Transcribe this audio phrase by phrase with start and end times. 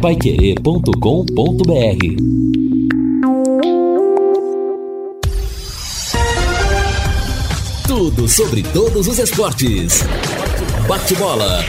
[0.00, 0.90] paiquerê.com.br
[7.86, 10.02] Tudo sobre todos os esportes.
[10.88, 11.62] Bate-bola.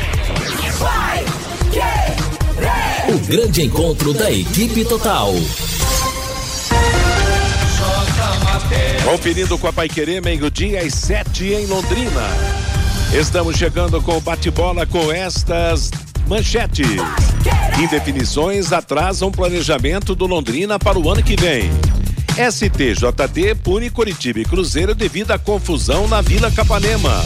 [3.09, 5.33] O grande encontro da equipe total.
[9.03, 12.29] Conferindo com a Paiquerê, meio-dia às sete em Londrina.
[13.13, 15.91] Estamos chegando com o bate-bola com estas
[16.29, 17.30] manchetes.
[17.81, 21.63] Indefinições atrasam planejamento do Londrina para o ano que vem.
[22.37, 27.25] STJD pune Curitiba e Cruzeiro devido à confusão na Vila Capanema.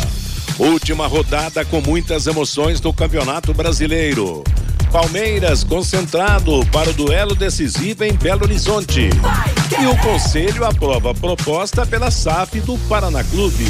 [0.58, 4.46] Última rodada com muitas emoções do Campeonato Brasileiro.
[4.96, 9.10] Palmeiras concentrado para o duelo decisivo em Belo Horizonte.
[9.78, 13.66] E o Conselho aprova proposta pela SAF do Paraná Clube.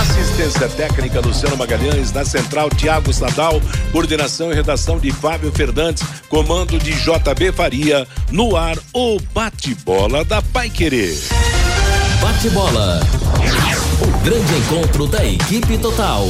[0.00, 3.60] Assistência técnica Luciano Magalhães, na central Tiago Sadal,
[3.92, 10.40] coordenação e redação de Fábio Fernandes, comando de JB Faria, no ar o bate-bola da
[10.40, 11.14] Pai Querer.
[12.22, 13.00] Bate-bola.
[14.00, 16.24] O grande encontro da equipe total.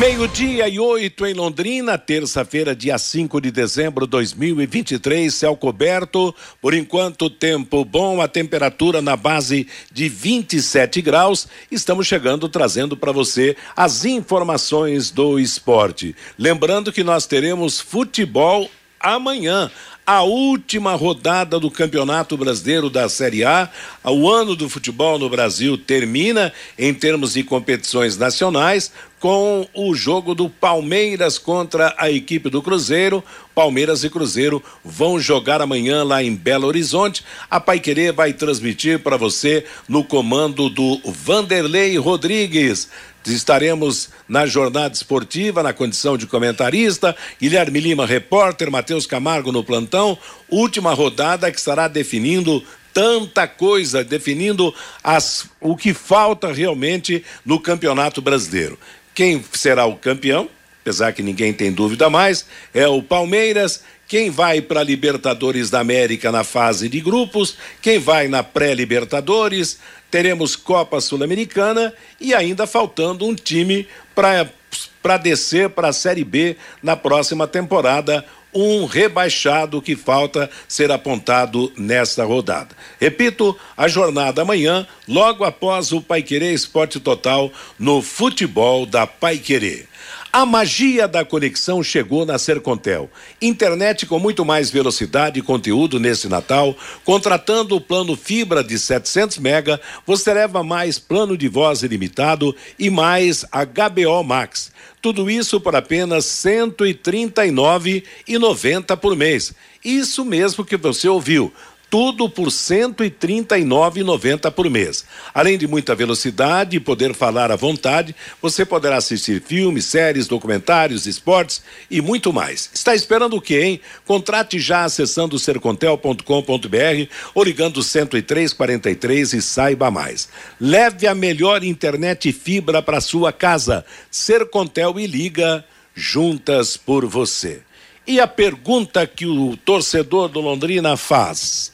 [0.00, 6.34] Meio-dia e oito em Londrina, terça-feira, dia 5 de dezembro de 2023, céu coberto.
[6.58, 11.46] Por enquanto, tempo bom, a temperatura na base de 27 graus.
[11.70, 16.16] Estamos chegando trazendo para você as informações do esporte.
[16.38, 19.70] Lembrando que nós teremos futebol amanhã
[20.06, 23.68] a última rodada do Campeonato Brasileiro da Série A.
[24.04, 30.34] O ano do futebol no Brasil termina em termos de competições nacionais com o jogo
[30.34, 33.22] do Palmeiras contra a equipe do Cruzeiro.
[33.54, 37.22] Palmeiras e Cruzeiro vão jogar amanhã lá em Belo Horizonte.
[37.50, 42.88] A Paiquerê vai transmitir para você no comando do Vanderlei Rodrigues.
[43.32, 50.18] Estaremos na jornada esportiva, na condição de comentarista, Guilherme Lima, repórter, Matheus Camargo no plantão.
[50.48, 58.20] Última rodada que estará definindo tanta coisa, definindo as, o que falta realmente no Campeonato
[58.20, 58.78] Brasileiro.
[59.14, 60.48] Quem será o campeão?
[60.82, 63.82] Apesar que ninguém tem dúvida mais, é o Palmeiras.
[64.08, 69.78] Quem vai para a Libertadores da América na fase de grupos, quem vai na pré-Libertadores,
[70.10, 76.96] teremos Copa Sul-Americana e ainda faltando um time para descer para a Série B na
[76.96, 78.24] próxima temporada.
[78.52, 82.74] Um rebaixado que falta ser apontado nesta rodada.
[83.00, 89.86] Repito, a jornada amanhã, logo após o Paiquerê Esporte Total no futebol da Paiquerê.
[90.32, 93.10] A magia da conexão chegou na Sercontel.
[93.42, 96.76] Internet com muito mais velocidade e conteúdo nesse Natal.
[97.04, 102.90] Contratando o plano fibra de 700 mega, você leva mais plano de voz ilimitado e
[102.90, 104.70] mais HBO Max.
[105.02, 109.52] Tudo isso por apenas R$ 139,90 por mês.
[109.84, 111.52] Isso mesmo que você ouviu
[111.90, 115.04] tudo por R$ 139,90 por mês.
[115.34, 121.06] Além de muita velocidade e poder falar à vontade, você poderá assistir filmes, séries, documentários,
[121.06, 122.70] esportes e muito mais.
[122.72, 123.80] Está esperando o quê, hein?
[124.06, 130.28] Contrate já acessando sercontel.com.br ou ligando 10343 e saiba mais.
[130.60, 133.84] Leve a melhor internet fibra para sua casa.
[134.08, 137.62] Sercontel e liga juntas por você.
[138.06, 141.72] E a pergunta que o torcedor do Londrina faz: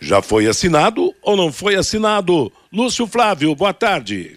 [0.00, 2.52] já foi assinado ou não foi assinado?
[2.72, 4.36] Lúcio Flávio, boa tarde.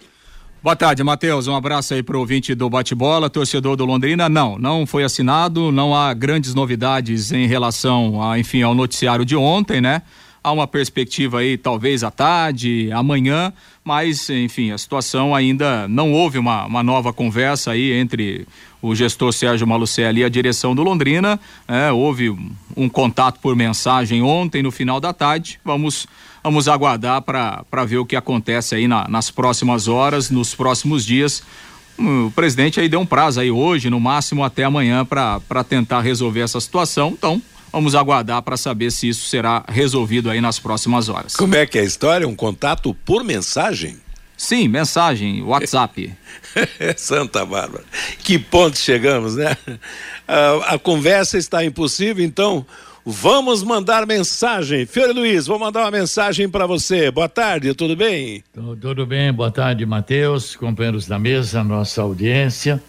[0.62, 1.48] Boa tarde, Matheus.
[1.48, 4.28] Um abraço aí para o ouvinte do bate-bola, torcedor do Londrina.
[4.28, 9.34] Não, não foi assinado, não há grandes novidades em relação, a, enfim, ao noticiário de
[9.34, 10.02] ontem, né?
[10.44, 13.52] Há uma perspectiva aí, talvez à tarde, amanhã,
[13.84, 18.46] mas, enfim, a situação ainda não houve uma, uma nova conversa aí entre
[18.82, 21.38] o gestor Sérgio Malucelli e a direção do Londrina.
[21.68, 22.28] É, houve
[22.76, 25.60] um, contato por mensagem ontem, no final da tarde.
[25.64, 26.06] Vamos,
[26.42, 31.44] vamos aguardar para ver o que acontece aí na, nas próximas horas, nos próximos dias.
[31.96, 36.40] O presidente aí deu um prazo aí hoje, no máximo até amanhã, para tentar resolver
[36.40, 37.10] essa situação.
[37.16, 37.40] Então,
[37.72, 41.34] Vamos aguardar para saber se isso será resolvido aí nas próximas horas.
[41.34, 42.28] Como é que é a história?
[42.28, 43.96] Um contato por mensagem?
[44.42, 46.12] Sim, mensagem, WhatsApp.
[46.98, 47.84] Santa Bárbara.
[48.24, 49.56] Que ponto chegamos, né?
[50.66, 52.66] a conversa está impossível, então
[53.06, 54.84] vamos mandar mensagem.
[54.84, 57.08] Fiore Luiz, vou mandar uma mensagem para você.
[57.08, 58.42] Boa tarde, tudo bem?
[58.52, 62.82] Tudo bem, boa tarde, Matheus, companheiros da mesa, nossa audiência.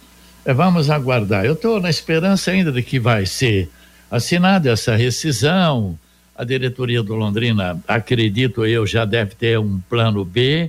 [0.44, 1.44] É, vamos aguardar.
[1.44, 3.70] Eu estou na esperança ainda de que vai ser
[4.10, 5.96] assinada essa rescisão.
[6.34, 10.68] A diretoria do Londrina, acredito eu, já deve ter um plano B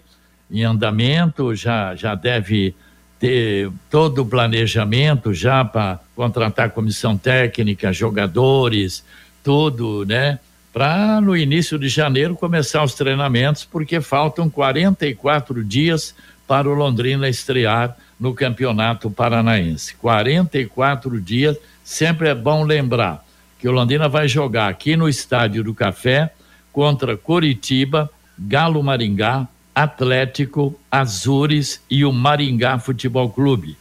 [0.49, 2.75] em andamento, já, já deve
[3.19, 9.03] ter todo o planejamento já para contratar comissão técnica, jogadores,
[9.43, 10.39] tudo, né?
[10.73, 16.13] Para no início de janeiro começar os treinamentos, porque faltam 44 dias
[16.47, 19.95] para o Londrina estrear no Campeonato Paranaense.
[19.95, 23.25] 44 dias, sempre é bom lembrar
[23.57, 26.31] que o Londrina vai jogar aqui no Estádio do Café
[26.71, 33.77] contra Coritiba, Galo Maringá, Atlético, Azures e o Maringá Futebol Clube.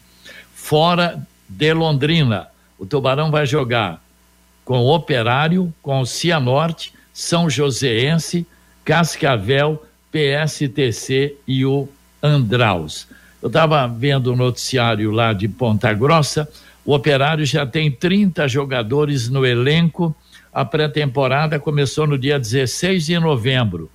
[0.53, 2.49] Fora de Londrina,
[2.79, 4.03] o Tubarão vai jogar
[4.65, 8.47] com o Operário, com o Cianorte, São Joséense,
[8.85, 11.89] Cascavel, PSTC e o
[12.23, 13.07] Andraus.
[13.41, 16.49] Eu estava vendo o noticiário lá de Ponta Grossa,
[16.85, 20.15] o Operário já tem 30 jogadores no elenco.
[20.53, 23.91] A pré-temporada começou no dia 16 de novembro.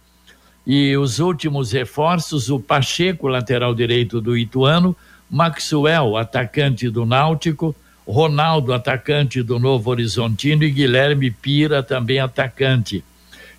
[0.65, 4.95] E os últimos reforços, o Pacheco, lateral direito do Ituano,
[5.29, 7.75] Maxwell, atacante do Náutico,
[8.07, 13.03] Ronaldo, atacante do Novo Horizontino, e Guilherme Pira, também atacante.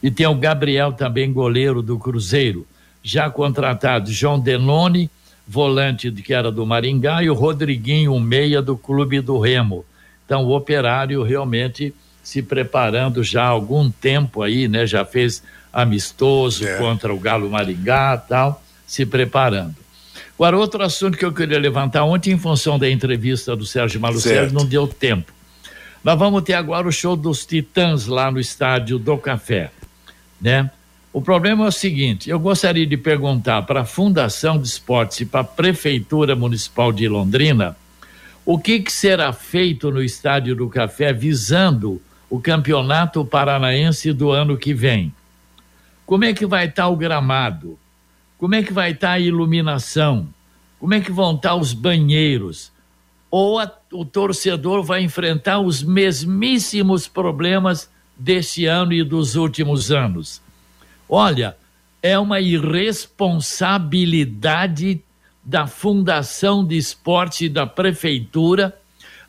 [0.03, 2.67] E tem o Gabriel, também goleiro do Cruzeiro.
[3.03, 5.09] Já contratado João Denoni,
[5.47, 9.85] volante que era do Maringá, e o Rodriguinho, meia do Clube do Remo.
[10.25, 14.87] Então, o operário realmente se preparando já há algum tempo aí, né?
[14.87, 16.77] Já fez amistoso é.
[16.79, 19.77] contra o Galo Maringá tal, se preparando.
[20.35, 24.53] Agora, outro assunto que eu queria levantar ontem, em função da entrevista do Sérgio Malucelli,
[24.53, 25.33] não deu tempo.
[26.03, 29.71] Nós vamos ter agora o show dos Titãs lá no estádio do Café,
[30.41, 30.71] né?
[31.13, 35.27] O problema é o seguinte: eu gostaria de perguntar para a Fundação de Esportes e
[35.27, 37.77] para a Prefeitura Municipal de Londrina
[38.47, 44.57] o que, que, será feito no Estádio do Café visando o Campeonato Paranaense do ano
[44.57, 45.13] que vem.
[46.11, 47.79] Como é que vai estar o gramado?
[48.37, 50.27] Como é que vai estar a iluminação?
[50.81, 52.73] Como é que vão estar os banheiros?
[53.31, 60.43] Ou a, o torcedor vai enfrentar os mesmíssimos problemas desse ano e dos últimos anos?
[61.09, 61.57] Olha,
[62.03, 65.01] é uma irresponsabilidade
[65.45, 68.77] da Fundação de Esporte da Prefeitura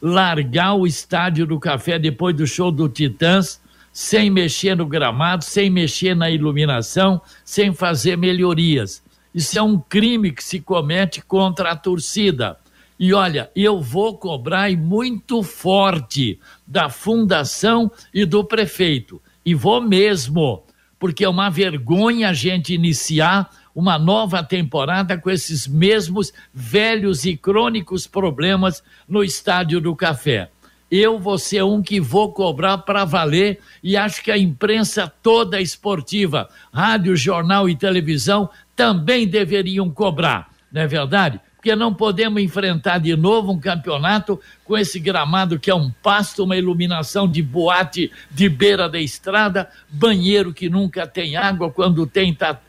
[0.01, 3.61] largar o estádio do Café depois do show do Titãs
[3.91, 9.03] sem mexer no gramado, sem mexer na iluminação, sem fazer melhorias.
[9.33, 12.57] Isso é um crime que se comete contra a torcida.
[12.99, 19.21] E olha, eu vou cobrar e muito forte da fundação e do prefeito.
[19.43, 20.63] E vou mesmo,
[20.99, 27.35] porque é uma vergonha a gente iniciar uma nova temporada com esses mesmos velhos e
[27.35, 30.49] crônicos problemas no Estádio do Café
[30.91, 35.61] eu vou ser um que vou cobrar para valer e acho que a imprensa toda
[35.61, 41.39] esportiva, rádio, jornal e televisão também deveriam cobrar, não é verdade?
[41.55, 46.43] Porque não podemos enfrentar de novo um campeonato com esse gramado que é um pasto,
[46.43, 52.31] uma iluminação de boate de beira da estrada, banheiro que nunca tem água, quando tem
[52.31, 52.59] está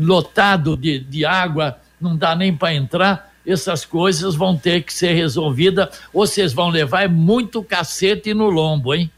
[0.00, 5.14] lotado de, de água, não dá nem para entrar essas coisas vão ter que ser
[5.14, 9.10] resolvidas, ou vocês vão levar muito cacete no lombo, hein?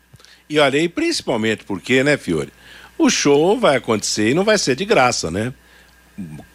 [0.48, 2.52] E olha, e principalmente porque, né, Fiore?
[2.98, 5.52] O show vai acontecer e não vai ser de graça, né?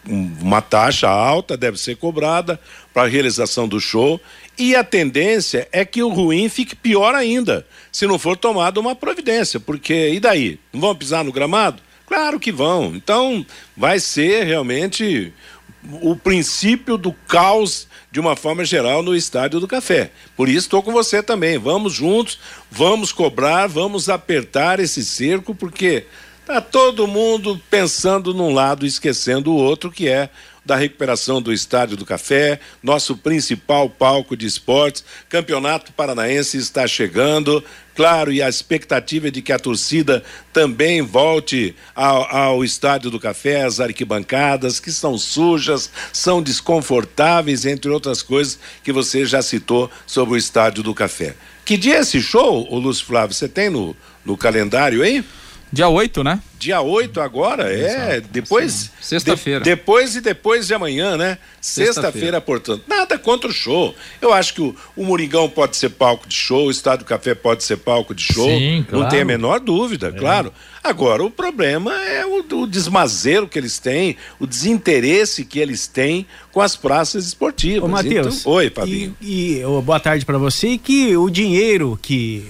[0.07, 2.59] Uma taxa alta deve ser cobrada
[2.91, 4.19] para a realização do show
[4.57, 8.95] e a tendência é que o ruim fique pior ainda, se não for tomada uma
[8.95, 10.59] providência, porque e daí?
[10.73, 11.81] Não vão pisar no gramado?
[12.07, 12.94] Claro que vão.
[12.95, 13.45] Então,
[13.78, 15.31] vai ser realmente
[16.02, 20.11] o princípio do caos de uma forma geral no estádio do café.
[20.35, 21.57] Por isso estou com você também.
[21.57, 26.06] Vamos juntos, vamos cobrar, vamos apertar esse cerco, porque
[26.45, 30.30] tá todo mundo pensando num lado esquecendo o outro, que é
[30.71, 35.04] da recuperação do Estádio do Café, nosso principal palco de esportes.
[35.28, 37.61] Campeonato Paranaense está chegando,
[37.94, 40.23] claro, e a expectativa é de que a torcida
[40.54, 47.92] também volte ao, ao Estádio do Café, as arquibancadas, que são sujas, são desconfortáveis, entre
[47.92, 51.35] outras coisas que você já citou sobre o Estádio do Café.
[51.66, 53.35] Que dia é esse show, o Lúcio Flávio?
[53.35, 55.21] Você tem no, no calendário aí?
[55.71, 56.42] Dia 8, né?
[56.59, 58.19] Dia 8 agora, é.
[58.19, 58.92] Depois.
[58.99, 59.61] Sexta-feira.
[59.61, 61.37] De, depois e depois de amanhã, né?
[61.61, 62.83] Sexta-feira, portanto.
[62.87, 63.95] Nada contra o show.
[64.21, 67.33] Eu acho que o, o Moringão pode ser palco de show, o Estado do Café
[67.33, 68.49] pode ser palco de show.
[68.49, 69.04] Sim, claro.
[69.04, 70.11] Não tem a menor dúvida, é.
[70.11, 70.54] claro.
[70.83, 76.25] Agora, o problema é o, o desmazelo que eles têm, o desinteresse que eles têm
[76.51, 77.83] com as praças esportivas.
[77.83, 78.42] Ô, Matheus.
[78.42, 79.16] Então, oi, Fabinho.
[79.21, 80.69] E, e boa tarde para você.
[80.69, 82.45] E que o dinheiro que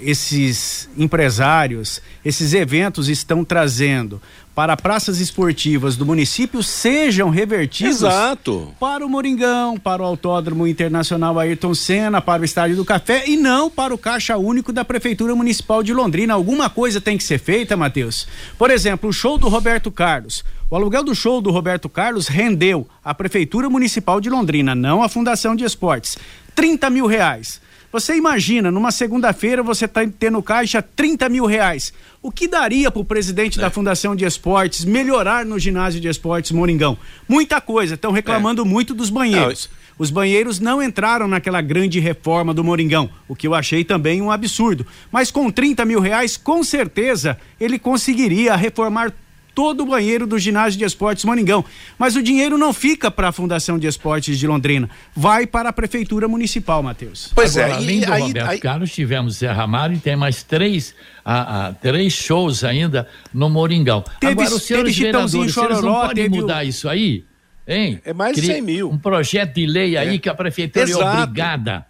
[0.00, 4.20] esses empresários, esses eventos estão trazendo
[4.56, 8.72] para praças esportivas do município sejam revertidos Exato.
[8.80, 13.36] para o Moringão, para o Autódromo Internacional Ayrton Senna, para o Estádio do Café e
[13.36, 16.32] não para o Caixa Único da Prefeitura Municipal de Londrina.
[16.32, 18.26] Alguma coisa tem que ser feita, Matheus.
[18.56, 20.42] Por exemplo, o show do Roberto Carlos.
[20.70, 25.08] O aluguel do show do Roberto Carlos rendeu à Prefeitura Municipal de Londrina, não à
[25.08, 26.16] Fundação de Esportes,
[26.54, 27.60] 30 mil reais.
[27.92, 31.92] Você imagina, numa segunda-feira você tá tendo caixa 30 mil reais.
[32.22, 33.62] O que daria para o presidente é.
[33.62, 36.98] da Fundação de Esportes melhorar no ginásio de esportes Moringão?
[37.28, 37.94] Muita coisa.
[37.94, 38.64] Estão reclamando é.
[38.64, 39.70] muito dos banheiros.
[39.70, 44.20] Não, os banheiros não entraram naquela grande reforma do Moringão, o que eu achei também
[44.20, 44.86] um absurdo.
[45.10, 49.12] Mas com 30 mil reais, com certeza, ele conseguiria reformar
[49.56, 51.64] todo o banheiro do ginásio de esportes Maningão.
[51.98, 55.72] Mas o dinheiro não fica para a Fundação de Esportes de Londrina, vai para a
[55.72, 57.32] Prefeitura Municipal, Matheus.
[57.34, 58.60] Pois é, Agora, é, além do aí, Roberto aí...
[58.60, 60.94] Carlos, tivemos Serra Mário e tem mais três,
[61.24, 64.04] ah, ah, três shows ainda no Moringão.
[64.20, 66.68] Teve, Agora, os senhores teve vereadores, Chororó, não podem mudar o...
[66.68, 67.24] isso aí?
[67.66, 67.98] Hein?
[68.04, 68.90] É mais de 100 mil.
[68.90, 70.18] Um projeto de lei aí é.
[70.18, 71.02] que a Prefeitura é Exato.
[71.02, 71.86] é obrigada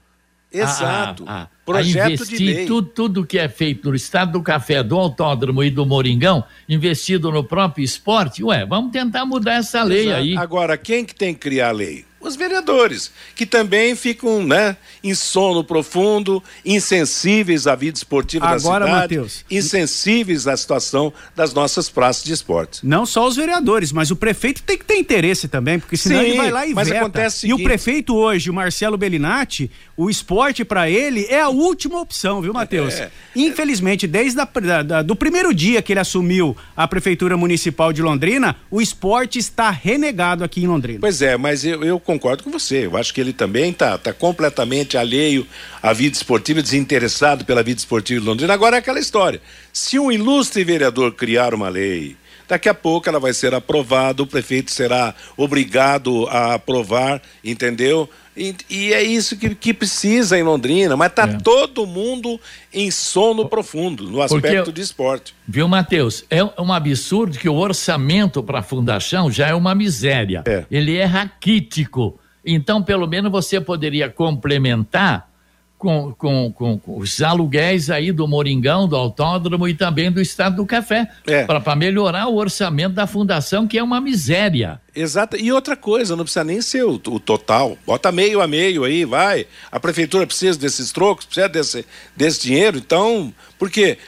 [0.53, 1.25] Exato.
[1.27, 4.97] A, a, Projeto a investir tudo, tudo que é feito no estado do café, do
[4.97, 10.21] autódromo e do Moringão, investido no próprio esporte, ué, vamos tentar mudar essa lei Exato.
[10.21, 10.37] aí.
[10.37, 12.05] Agora, quem que tem que criar a lei?
[12.27, 18.91] Os vereadores, que também ficam, né, em sono profundo, insensíveis à vida esportiva Agora, da
[18.91, 22.83] cidade, Mateus, insensíveis à situação das nossas praças de esportes.
[22.83, 26.27] Não só os vereadores, mas o prefeito tem que ter interesse também, porque senão Sim,
[26.27, 27.01] ele vai lá e mas veta.
[27.01, 27.61] Acontece o seguinte...
[27.61, 32.43] E o prefeito hoje, o Marcelo Bellinati, o esporte para ele é a última opção,
[32.43, 32.95] viu, Matheus?
[32.95, 38.03] É, Infelizmente, desde a, da, do primeiro dia que ele assumiu a prefeitura municipal de
[38.03, 41.01] Londrina, o esporte está renegado aqui em Londrina.
[41.01, 42.87] Pois é, mas eu, eu concordo com você.
[42.87, 45.47] Eu acho que ele também está tá completamente alheio
[45.83, 48.53] à vida esportiva, desinteressado pela vida esportiva de Londrina.
[48.53, 49.41] Agora é aquela história.
[49.73, 52.17] Se um ilustre vereador criar uma lei,
[52.49, 58.09] daqui a pouco ela vai ser aprovada, o prefeito será obrigado a aprovar, entendeu?
[58.37, 61.39] E, e é isso que, que, precisa em Londrina, mas está é.
[61.39, 62.39] todo mundo
[62.73, 65.35] em sono profundo no aspecto Porque, de esporte.
[65.49, 66.25] Viu, Matheus?
[66.29, 70.43] É um absurdo que o orçamento para a fundação já é uma miséria.
[70.47, 70.67] É.
[70.71, 72.21] Ele é raquítico.
[72.45, 75.31] Então, pelo menos você poderia complementar
[75.79, 80.57] com, com, com, com, os aluguéis aí do Moringão, do Autódromo e também do Estado
[80.57, 81.45] do Café, é.
[81.45, 84.81] para melhorar o orçamento da fundação, que é uma miséria.
[84.95, 85.37] Exato.
[85.37, 87.77] E outra coisa, não precisa nem ser o, o, total.
[87.87, 89.47] Bota meio a meio aí, vai.
[89.71, 92.79] A prefeitura precisa desses trocos, precisa desse, desse dinheiro.
[92.79, 93.99] Então, porque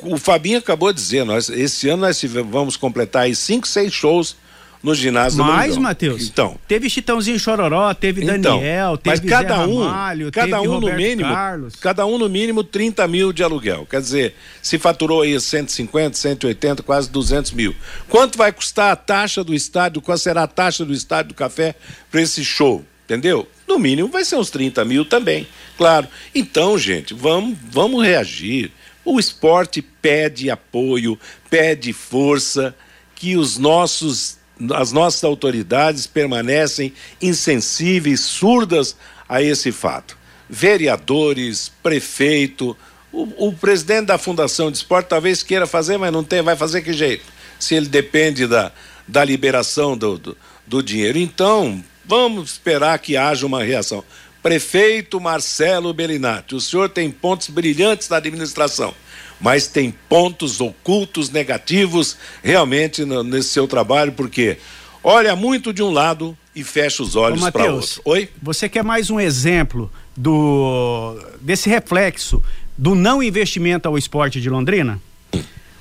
[0.00, 4.36] o Fabinho acabou de dizer, nós, esse ano nós vamos completar aí cinco, seis shows
[4.82, 6.22] no ginásio Mais, Matheus.
[6.22, 6.58] Então.
[6.66, 10.92] Teve Chitãozinho Chororó, teve então, Daniel, teve mas cada Zé um, Ramalho, cada um no
[10.94, 11.76] mínimo, Carlos.
[11.76, 13.86] cada um no mínimo 30 mil de aluguel.
[13.88, 17.74] Quer dizer, se faturou aí 150, 180, quase 200 mil.
[18.08, 20.00] Quanto vai custar a taxa do estádio?
[20.00, 21.74] Qual será a taxa do estádio do café
[22.10, 22.84] para esse show?
[23.04, 23.48] Entendeu?
[23.66, 26.06] No mínimo vai ser uns 30 mil também, claro.
[26.34, 28.70] Então, gente, vamos, vamos reagir.
[29.02, 31.18] O esporte pede apoio,
[31.48, 32.74] pede força,
[33.14, 34.37] que os nossos
[34.74, 38.96] as nossas autoridades permanecem insensíveis, surdas
[39.28, 40.16] a esse fato.
[40.48, 42.76] Vereadores, prefeito,
[43.12, 46.82] o, o, presidente da Fundação de Esporte talvez queira fazer, mas não tem, vai fazer
[46.82, 47.24] que jeito?
[47.58, 48.72] Se ele depende da,
[49.06, 50.36] da liberação do, do,
[50.66, 51.18] do dinheiro.
[51.18, 54.04] Então, vamos esperar que haja uma reação.
[54.42, 58.94] Prefeito Marcelo Bellinati, o senhor tem pontos brilhantes na administração
[59.40, 64.58] mas tem pontos ocultos negativos realmente nesse seu trabalho, porque
[65.02, 68.00] olha muito de um lado e fecha os olhos para outro.
[68.04, 68.28] Oi?
[68.42, 72.42] Você quer mais um exemplo do desse reflexo
[72.76, 75.00] do não investimento ao esporte de Londrina?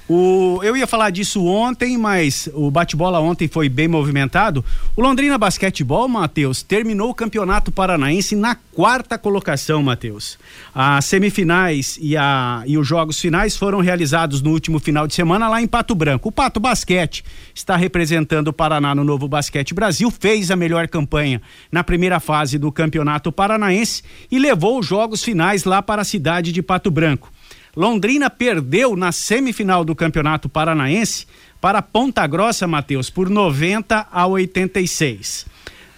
[0.10, 4.64] O, eu ia falar disso ontem, mas o bate-bola ontem foi bem movimentado.
[4.96, 10.40] O Londrina Basquetebol, Matheus, terminou o Campeonato Paranaense na quarta colocação, Matheus.
[10.74, 15.50] As semifinais e, a, e os jogos finais foram realizados no último final de semana
[15.50, 16.30] lá em Pato Branco.
[16.30, 21.42] O Pato Basquete está representando o Paraná no Novo Basquete Brasil, fez a melhor campanha
[21.70, 26.54] na primeira fase do Campeonato Paranaense e levou os jogos finais lá para a cidade
[26.54, 27.30] de Pato Branco.
[27.78, 31.28] Londrina perdeu na semifinal do Campeonato Paranaense
[31.62, 35.46] para Ponta Grossa, Matheus, por 90 a 86.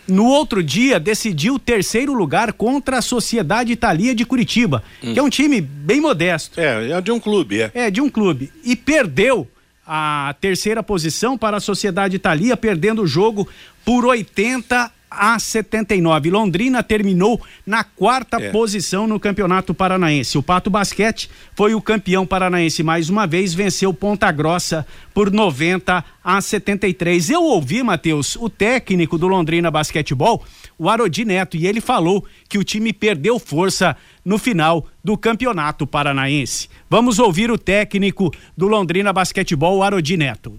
[0.05, 5.13] No outro dia, decidiu o terceiro lugar contra a Sociedade Italia de Curitiba, hum.
[5.13, 6.59] que é um time bem modesto.
[6.59, 7.71] É, é de um clube, é.
[7.73, 8.51] É, de um clube.
[8.61, 9.47] E perdeu
[9.87, 13.47] a terceira posição para a Sociedade Italia, perdendo o jogo
[13.85, 16.29] por 80 a 79.
[16.29, 18.51] Londrina terminou na quarta é.
[18.51, 20.37] posição no Campeonato Paranaense.
[20.37, 26.03] O Pato Basquete foi o campeão paranaense mais uma vez, venceu Ponta Grossa por 90
[26.23, 27.29] a 73.
[27.29, 30.43] Eu ouvi, Matheus, o técnico do Londrina Basquetebol,
[30.77, 35.87] o Arodi Neto, e ele falou que o time perdeu força no final do Campeonato
[35.87, 36.69] Paranaense.
[36.89, 40.53] Vamos ouvir o técnico do Londrina Basquetebol, o Arodi Neto.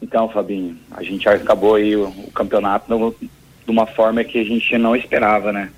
[0.00, 3.14] Então, Fabinho, a gente acabou aí o, o campeonato no,
[3.66, 5.70] de uma forma que a gente não esperava, né?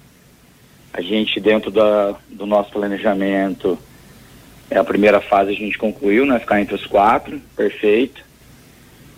[0.93, 3.79] A gente, dentro da, do nosso planejamento,
[4.71, 6.39] é a primeira fase a gente concluiu, né?
[6.39, 8.23] Ficar entre os quatro, perfeito.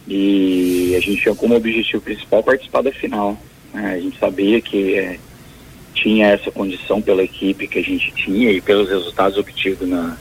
[0.06, 3.36] E a gente tinha como objetivo principal participar da final.
[3.74, 3.94] Né?
[3.94, 5.18] A gente sabia que é,
[5.94, 10.16] tinha essa condição pela equipe que a gente tinha e pelos resultados obtidos na,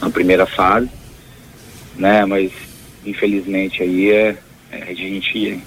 [0.00, 0.88] na primeira fase,
[1.96, 2.24] né?
[2.24, 2.52] Mas
[3.04, 4.36] infelizmente aí é,
[4.70, 5.60] é, a gente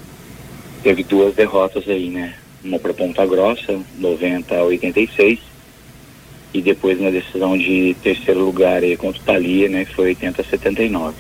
[0.83, 2.35] teve duas derrotas aí, né?
[2.63, 5.39] Uma para Ponta Grossa, 90 a 86,
[6.53, 9.85] e depois na decisão de terceiro lugar aí contra o Thalia, né?
[9.85, 11.15] Que foi 80 a 79.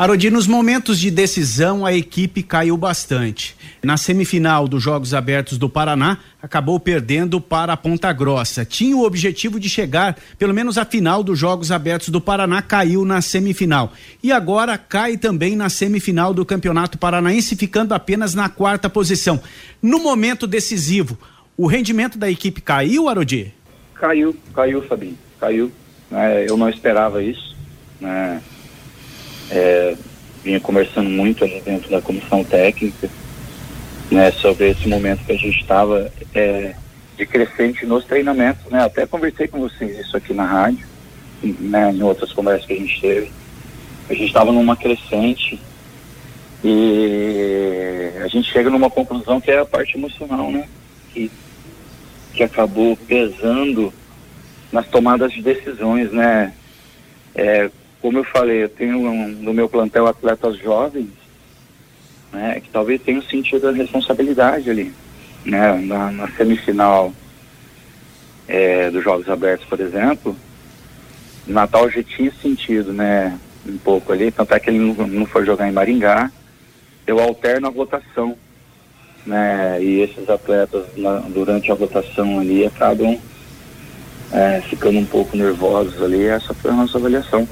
[0.00, 3.54] Arodi, nos momentos de decisão a equipe caiu bastante.
[3.82, 8.64] Na semifinal dos Jogos Abertos do Paraná, acabou perdendo para a Ponta Grossa.
[8.64, 13.04] Tinha o objetivo de chegar, pelo menos à final dos Jogos Abertos do Paraná, caiu
[13.04, 13.92] na semifinal.
[14.22, 19.38] E agora cai também na semifinal do Campeonato Paranaense, ficando apenas na quarta posição.
[19.82, 21.18] No momento decisivo,
[21.58, 23.52] o rendimento da equipe caiu, Arodi?
[23.96, 25.70] Caiu, caiu, Fabinho, caiu.
[26.10, 27.54] É, eu não esperava isso.
[28.00, 28.40] Né?
[29.50, 29.96] É,
[30.42, 33.08] vinha conversando muito ali dentro da comissão técnica,
[34.10, 36.74] né, sobre esse momento que a gente estava é,
[37.16, 40.86] de crescente nos treinamentos, né, até conversei com vocês isso aqui na rádio,
[41.42, 43.30] né, em outras conversas que a gente teve,
[44.08, 45.60] a gente estava numa crescente
[46.64, 50.66] e a gente chega numa conclusão que é a parte emocional, né,
[51.12, 51.30] que,
[52.32, 53.92] que acabou pesando
[54.72, 56.52] nas tomadas de decisões, né,
[57.34, 61.10] é, como eu falei, eu tenho um, no meu plantel atletas jovens,
[62.32, 64.92] né, que talvez tenham sentido a responsabilidade ali,
[65.44, 67.12] né, na, na semifinal
[68.48, 70.36] é, dos Jogos Abertos, por exemplo,
[71.46, 75.44] Natal já tinha sentido, né, um pouco ali, tanto é que ele não, não foi
[75.44, 76.30] jogar em Maringá,
[77.06, 78.36] eu alterno a votação,
[79.26, 83.18] né, e esses atletas na, durante a votação ali acabam
[84.32, 87.46] é, ficando um pouco nervosos ali, essa foi a nossa avaliação.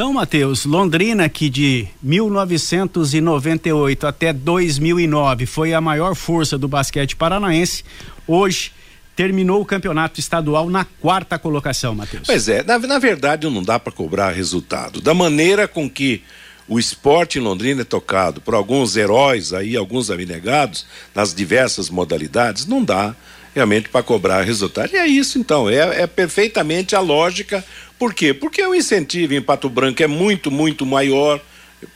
[0.00, 7.84] Então, Matheus, Londrina, que de 1998 até 2009 foi a maior força do basquete paranaense,
[8.26, 8.72] hoje
[9.14, 12.22] terminou o campeonato estadual na quarta colocação, Matheus.
[12.24, 15.02] Pois é, na, na verdade não dá para cobrar resultado.
[15.02, 16.22] Da maneira com que
[16.66, 22.64] o esporte em Londrina é tocado por alguns heróis aí, alguns abnegados, nas diversas modalidades,
[22.64, 23.14] não dá
[23.54, 24.94] realmente para cobrar resultado.
[24.94, 27.62] E é isso então, é, é perfeitamente a lógica
[28.00, 28.32] por quê?
[28.32, 31.38] Porque o incentivo em Pato Branco é muito, muito maior.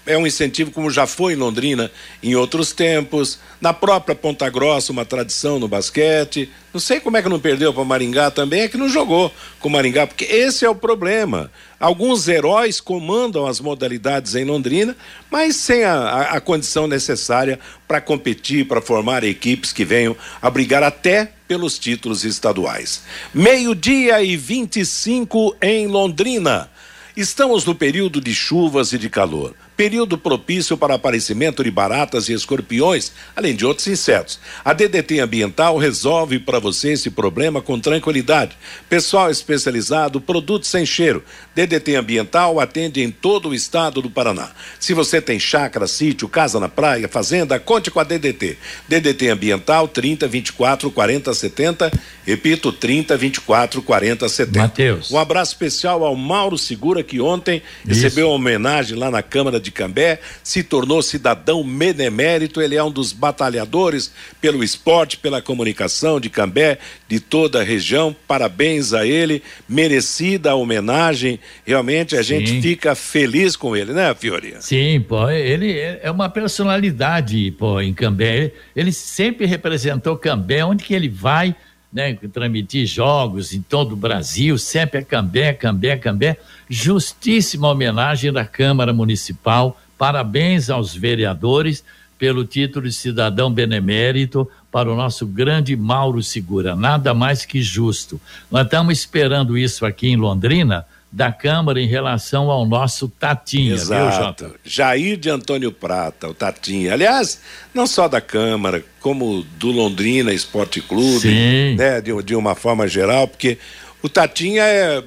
[0.07, 1.91] É um incentivo como já foi em Londrina
[2.23, 3.39] em outros tempos.
[3.61, 6.51] Na própria Ponta Grossa, uma tradição no basquete.
[6.73, 9.69] Não sei como é que não perdeu para Maringá também, é que não jogou com
[9.69, 11.51] Maringá, porque esse é o problema.
[11.79, 14.97] Alguns heróis comandam as modalidades em Londrina,
[15.31, 20.51] mas sem a, a, a condição necessária para competir, para formar equipes que venham a
[20.51, 23.03] brigar até pelos títulos estaduais.
[23.33, 26.71] Meio-dia e 25 em Londrina.
[27.17, 32.33] Estamos no período de chuvas e de calor período propício para aparecimento de baratas e
[32.33, 34.39] escorpiões, além de outros insetos.
[34.65, 38.57] A DDT Ambiental resolve para você esse problema com tranquilidade.
[38.89, 41.25] Pessoal especializado, produtos sem cheiro.
[41.55, 44.51] DDT Ambiental atende em todo o estado do Paraná.
[44.79, 48.57] Se você tem chácara, sítio, casa na praia, fazenda, conte com a DDT.
[48.89, 51.93] DDT Ambiental 30 24 40 70.
[52.25, 54.59] Repito, 30 24 40 70.
[54.59, 55.11] Mateus.
[55.11, 58.03] Um abraço especial ao Mauro Segura que ontem Isso.
[58.03, 62.91] recebeu uma homenagem lá na Câmara de Cambé, se tornou cidadão benemérito, ele é um
[62.91, 68.15] dos batalhadores pelo esporte, pela comunicação de Cambé, de toda a região.
[68.29, 71.41] Parabéns a ele, merecida a homenagem.
[71.67, 72.39] Realmente a Sim.
[72.39, 74.55] gente fica feliz com ele, né, Fiori?
[74.61, 78.53] Sim, pô, ele é uma personalidade, pô, em Cambé.
[78.77, 81.57] Ele sempre representou Cambé, onde que ele vai,
[81.95, 86.37] né, transmitir jogos em todo o Brasil, sempre é Cambé, Cambé, Cambé.
[86.69, 89.81] Justíssima homenagem da Câmara Municipal.
[89.97, 91.85] Parabéns aos vereadores
[92.19, 96.75] pelo título de cidadão benemérito para o nosso grande Mauro Segura.
[96.75, 98.21] Nada mais que justo.
[98.51, 104.03] Nós estamos esperando isso aqui em Londrina da Câmara em relação ao nosso Tatinha, Exato.
[104.03, 104.55] viu, Jota?
[104.65, 106.93] Jair de Antônio Prata, o Tatinha.
[106.93, 107.41] Aliás,
[107.73, 111.77] não só da Câmara, como do Londrina Esporte Clube, Sim.
[111.77, 112.01] né?
[112.01, 113.59] De, de uma forma geral, porque
[114.03, 115.05] o Tatinha é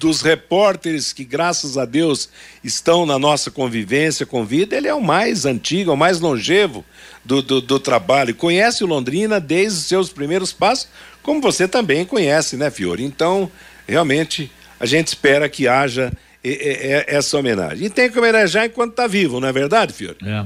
[0.00, 2.30] dos repórteres que, graças a Deus,
[2.62, 6.82] estão na nossa convivência com vida, ele é o mais antigo, o mais longevo
[7.22, 8.34] do, do, do trabalho.
[8.34, 10.88] Conhece o Londrina desde os seus primeiros passos,
[11.22, 13.04] como você também conhece, né, Fiore?
[13.04, 13.50] Então,
[13.86, 14.50] realmente
[14.84, 16.12] a gente espera que haja
[17.06, 17.86] essa homenagem.
[17.86, 20.18] E tem que homenagear enquanto está vivo, não é verdade, Fiore?
[20.22, 20.44] É.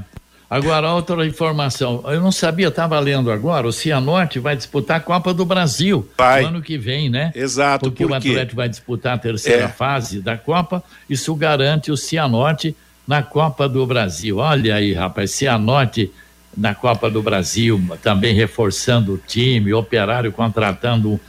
[0.49, 2.03] Agora, outra informação.
[2.07, 6.43] Eu não sabia, estava lendo agora, o Cianorte vai disputar a Copa do Brasil vai.
[6.43, 7.33] no ano que vem, né?
[7.35, 7.87] Exato.
[7.91, 9.69] Porque por o Atlético vai disputar a terceira é.
[9.69, 12.75] fase da Copa, isso garante o Cianorte
[13.07, 14.39] na Copa do Brasil.
[14.39, 16.11] Olha aí, rapaz, Cianorte
[16.57, 21.21] na Copa do Brasil, também reforçando o time, operário contratando um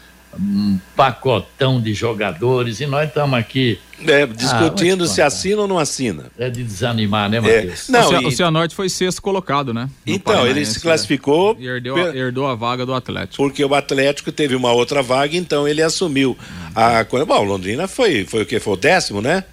[0.96, 6.26] pacotão de jogadores e nós estamos aqui é, discutindo ah, se assina ou não assina.
[6.38, 7.90] É de desanimar, né, Matheus?
[7.90, 7.92] É.
[7.92, 9.90] Não, o, Cianorte foi sexto colocado, né?
[10.06, 11.56] Então, ele se classificou.
[11.56, 11.62] Né?
[11.62, 13.38] E herdeu, a, herdou a vaga do Atlético.
[13.38, 16.38] Porque o Atlético teve uma outra vaga, então ele assumiu.
[16.76, 18.60] A, bom, Londrina foi, foi o que?
[18.60, 19.44] Foi o décimo, né?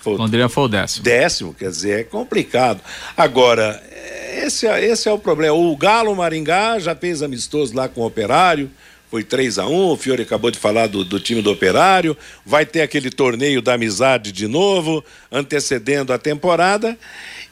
[0.00, 1.04] Foi, Londrina foi o décimo.
[1.04, 2.80] Décimo, quer dizer, é complicado.
[3.14, 3.82] Agora,
[4.42, 5.54] esse, é, esse é o problema.
[5.54, 8.70] O Galo Maringá já fez amistoso lá com o Operário
[9.10, 12.64] foi 3 a 1 o Fiore acabou de falar do, do, time do Operário, vai
[12.64, 16.96] ter aquele torneio da amizade de novo, antecedendo a temporada,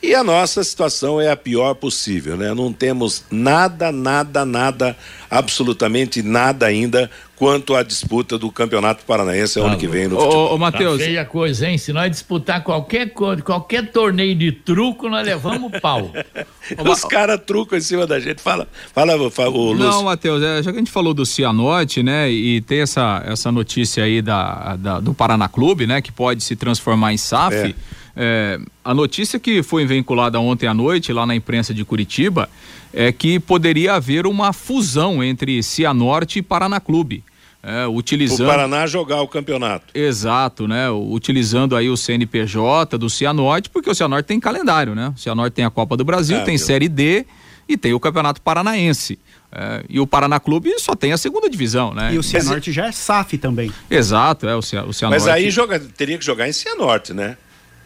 [0.01, 2.55] e a nossa situação é a pior possível, né?
[2.55, 4.97] Não temos nada, nada, nada,
[5.31, 10.51] absolutamente nada ainda quanto à disputa do Campeonato Paranaense ano que vem no futebol.
[10.51, 10.99] Ô, ô Matheus.
[10.99, 11.79] Tá feia coisa, hein?
[11.79, 16.11] Se nós disputar qualquer, qualquer torneio de truco, nós levamos pau.
[16.85, 18.43] Os caras trucam em cima da gente.
[18.43, 19.87] Fala, fala, fala o Lúcio.
[19.87, 22.29] Não, Matheus, é, já que a gente falou do Cianorte, né?
[22.31, 26.03] E tem essa, essa notícia aí da, da do Paraná Clube, né?
[26.03, 27.55] Que pode se transformar em SAF.
[27.55, 27.75] É.
[28.21, 32.51] É, a notícia que foi vinculada ontem à noite lá na imprensa de Curitiba
[32.93, 37.23] é que poderia haver uma fusão entre Cianorte e Paraná Clube.
[37.63, 38.49] É, utilizando...
[38.49, 39.87] O Paraná jogar o campeonato.
[39.95, 40.91] Exato, né?
[40.91, 45.13] Utilizando aí o CNPJ do Cianorte, porque o Cianorte tem calendário, né?
[45.17, 47.25] O Cianorte tem a Copa do Brasil, é, tem Série D
[47.69, 49.17] e tem o Campeonato Paranaense.
[49.53, 52.15] É, e o Paraná Clube só tem a segunda divisão, né?
[52.15, 52.75] E o Cianorte Mas...
[52.75, 53.73] já é SAF também.
[53.89, 55.05] Exato, é o, Cianorte.
[55.09, 57.37] Mas aí joga, teria que jogar em Cianorte, né?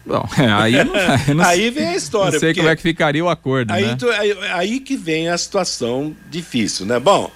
[0.05, 0.93] Bom, é, aí, não,
[1.35, 2.33] não, aí vem a história.
[2.33, 3.95] Não sei como é que ficaria o acordo, aí, né?
[3.97, 6.99] tu, aí, aí, que vem a situação difícil, né?
[6.99, 7.31] Bom,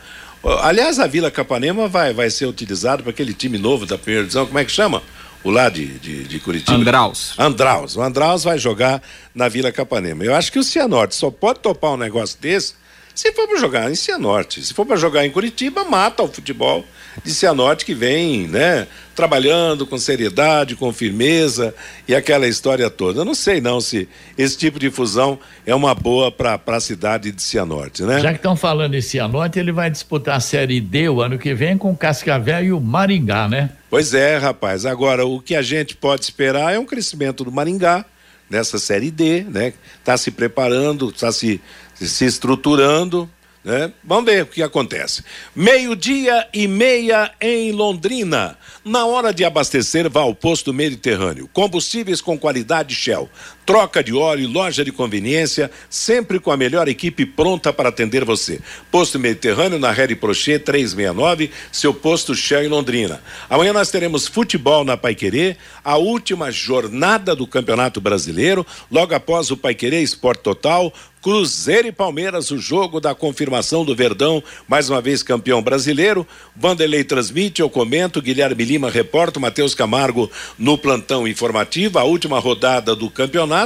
[0.61, 4.45] aliás, a Vila Capanema vai, vai ser utilizada para aquele time novo da primeira divisão,
[4.45, 5.01] como é que chama?
[5.43, 6.77] O lá de, de, de Curitiba.
[6.77, 7.33] Andraus.
[7.37, 7.95] Andraus.
[7.95, 9.01] O Andraus vai jogar
[9.33, 10.25] na Vila Capanema.
[10.25, 12.73] Eu acho que o Cianorte só pode topar um negócio desse
[13.17, 14.63] se for para jogar em Cianorte.
[14.63, 16.85] Se for para jogar em Curitiba, mata o futebol
[17.25, 21.73] de Cianorte que vem, né, trabalhando com seriedade, com firmeza
[22.07, 23.21] e aquela história toda.
[23.21, 27.31] Eu não sei não se esse tipo de fusão é uma boa para a cidade
[27.31, 28.19] de Cianorte, né?
[28.19, 31.55] Já que estão falando em Cianorte, ele vai disputar a Série D o ano que
[31.55, 33.71] vem com o Cascavel e o Maringá, né?
[33.89, 34.85] Pois é, rapaz.
[34.85, 38.05] Agora, o que a gente pode esperar é um crescimento do Maringá
[38.47, 39.73] nessa Série D, né?
[39.99, 41.59] Está se preparando, está se
[42.01, 43.29] se estruturando.
[43.63, 43.91] Né?
[44.03, 45.23] Vamos ver o que acontece.
[45.55, 48.57] Meio-dia e meia em Londrina.
[48.85, 51.49] Na hora de abastecer, vá ao posto Mediterrâneo.
[51.51, 53.29] Combustíveis com qualidade Shell.
[53.67, 58.61] Troca de óleo, loja de conveniência, sempre com a melhor equipe pronta para atender você.
[58.89, 63.21] Posto Mediterrâneo na Rede Prochê 369, seu posto Shell em Londrina.
[63.49, 69.57] Amanhã nós teremos futebol na Paiquerê, a última jornada do Campeonato Brasileiro, logo após o
[69.57, 70.93] Paiquerê Esporte Total,
[71.27, 76.25] Cruzeiro e Palmeiras, o jogo da confirmação do Verdão, mais uma vez campeão brasileiro.
[76.55, 82.95] Vanderlei transmite, eu comento, Guilherme Lima reporta, Matheus Camargo no plantão informativo, a última rodada
[82.95, 83.56] do campeonato.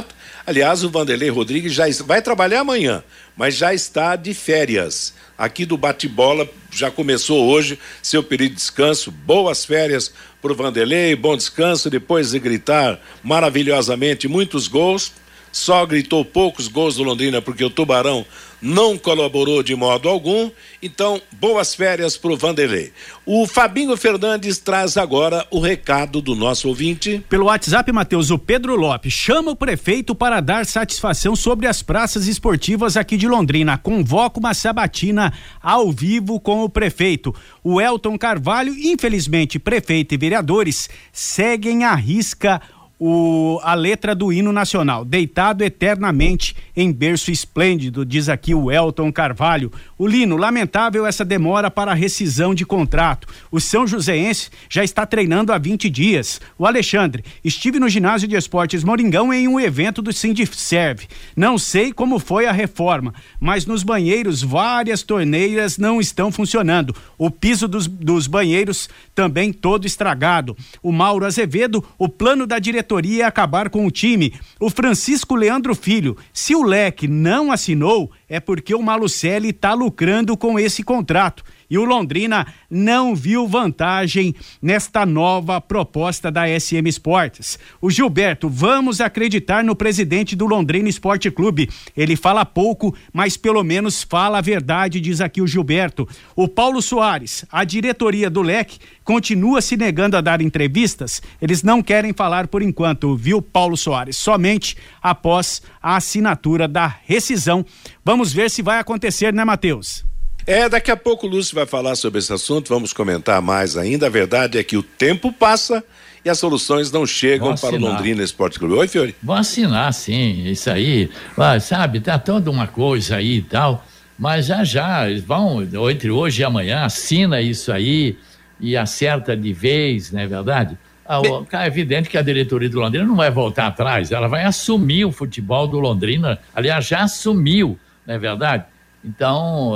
[0.46, 3.02] Aliás, o Vanderlei Rodrigues já vai trabalhar amanhã,
[3.36, 5.14] mas já está de férias.
[5.36, 9.10] Aqui do bate-bola já começou hoje seu período de descanso.
[9.10, 15.12] Boas férias para o Vanderlei, bom descanso depois de gritar maravilhosamente muitos gols
[15.52, 18.24] só gritou poucos gols do Londrina porque o Tubarão
[18.62, 20.50] não colaborou de modo algum.
[20.80, 22.92] Então, boas férias para o Vanderlei.
[23.26, 27.24] O Fabinho Fernandes traz agora o recado do nosso ouvinte.
[27.28, 32.28] Pelo WhatsApp, Matheus, o Pedro Lopes chama o prefeito para dar satisfação sobre as praças
[32.28, 33.76] esportivas aqui de Londrina.
[33.76, 37.34] Convoca uma sabatina ao vivo com o prefeito.
[37.64, 42.60] O Elton Carvalho, infelizmente, prefeito e vereadores seguem à risca
[43.04, 45.04] o, a letra do hino nacional.
[45.04, 49.72] Deitado eternamente em berço esplêndido, diz aqui o Elton Carvalho.
[49.98, 53.26] O Lino, lamentável essa demora para a rescisão de contrato.
[53.50, 56.40] O São Joséense já está treinando há 20 dias.
[56.56, 61.08] O Alexandre, estive no ginásio de esportes Moringão em um evento do Serve.
[61.36, 66.94] Não sei como foi a reforma, mas nos banheiros várias torneiras não estão funcionando.
[67.18, 70.56] O piso dos, dos banheiros também todo estragado.
[70.80, 74.34] O Mauro Azevedo, o plano da diretoria diretoria acabar com o time.
[74.60, 80.38] O Francisco Leandro Filho, se o Leque não assinou, é porque o Malucelli está lucrando
[80.38, 87.58] com esse contrato e o Londrina não viu vantagem nesta nova proposta da SM Esportes.
[87.80, 91.70] O Gilberto, vamos acreditar no presidente do Londrina Esporte Clube.
[91.96, 96.06] Ele fala pouco, mas pelo menos fala a verdade, diz aqui o Gilberto.
[96.36, 101.22] O Paulo Soares, a diretoria do LEC continua se negando a dar entrevistas.
[101.40, 104.18] Eles não querem falar por enquanto, viu, Paulo Soares?
[104.18, 107.64] Somente após a assinatura da rescisão.
[108.04, 110.04] Vamos ver se vai acontecer, né, Matheus?
[110.44, 114.08] É, daqui a pouco o Lúcio vai falar sobre esse assunto, vamos comentar mais ainda.
[114.08, 115.84] A verdade é que o tempo passa
[116.24, 118.74] e as soluções não chegam para o Londrina Esporte Clube.
[118.74, 119.14] Oi, Fiore.
[119.22, 121.08] Vão assinar, sim, isso aí.
[121.38, 123.86] Ah, sabe, tá toda uma coisa aí e tal,
[124.18, 128.18] mas já já, eles vão, entre hoje e amanhã, assina isso aí
[128.60, 130.76] e acerta de vez, não é verdade?
[131.06, 131.20] Ah,
[131.52, 135.12] é evidente que a diretoria do Londrina não vai voltar atrás, ela vai assumir o
[135.12, 138.64] futebol do Londrina, aliás, já assumiu, não é verdade?
[139.04, 139.72] Então,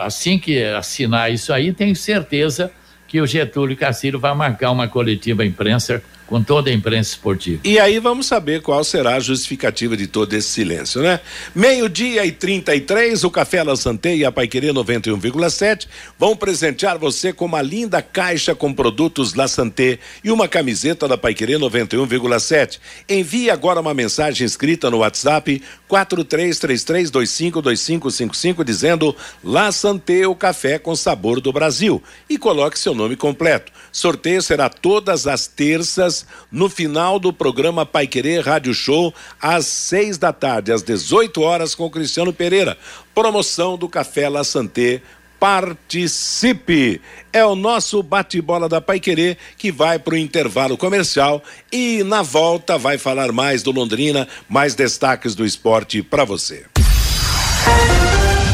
[0.00, 2.70] assim que assinar isso aí, tenho certeza
[3.06, 7.60] que o Getúlio Castilho vai marcar uma coletiva imprensa com toda a imprensa esportiva.
[7.62, 11.20] E aí vamos saber qual será a justificativa de todo esse silêncio, né?
[11.54, 15.86] Meio-dia e 33, o Café La Santé e a Paiquerê 91,7
[16.18, 21.18] vão presentear você com uma linda caixa com produtos La Santé e uma camiseta da
[21.18, 22.80] Paiquerê 91,7.
[23.06, 29.14] Envie agora uma mensagem escrita no WhatsApp 4333252555 dizendo
[29.44, 33.70] La Santé, o café com sabor do Brasil e coloque seu nome completo.
[33.92, 40.18] Sorteio será todas as terças no final do programa Pai Querer Rádio Show, às seis
[40.18, 42.76] da tarde, às 18 horas, com Cristiano Pereira.
[43.14, 45.02] Promoção do Café La Santé
[45.42, 47.00] participe.
[47.32, 52.22] É o nosso bate-bola da Pai Querer que vai para o intervalo comercial e na
[52.22, 56.64] volta vai falar mais do Londrina, mais destaques do esporte para você.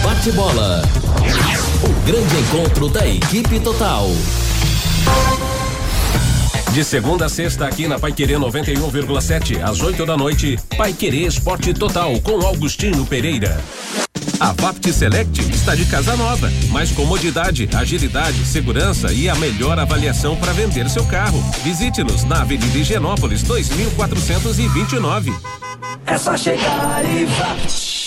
[0.03, 0.83] Bate-bola.
[1.85, 4.09] O grande encontro da equipe total.
[6.73, 11.27] De segunda a sexta, aqui na Pai Querer 91,7, às 8 da noite, Pai Querer
[11.27, 13.59] Esporte Total, com Augustinho Pereira.
[14.39, 16.49] A Vapt Select está de casa nova.
[16.71, 21.43] Mais comodidade, agilidade, segurança e a melhor avaliação para vender seu carro.
[21.65, 25.35] Visite-nos na Avenida Higienópolis 2429.
[26.07, 27.98] É só chegar e Vapt.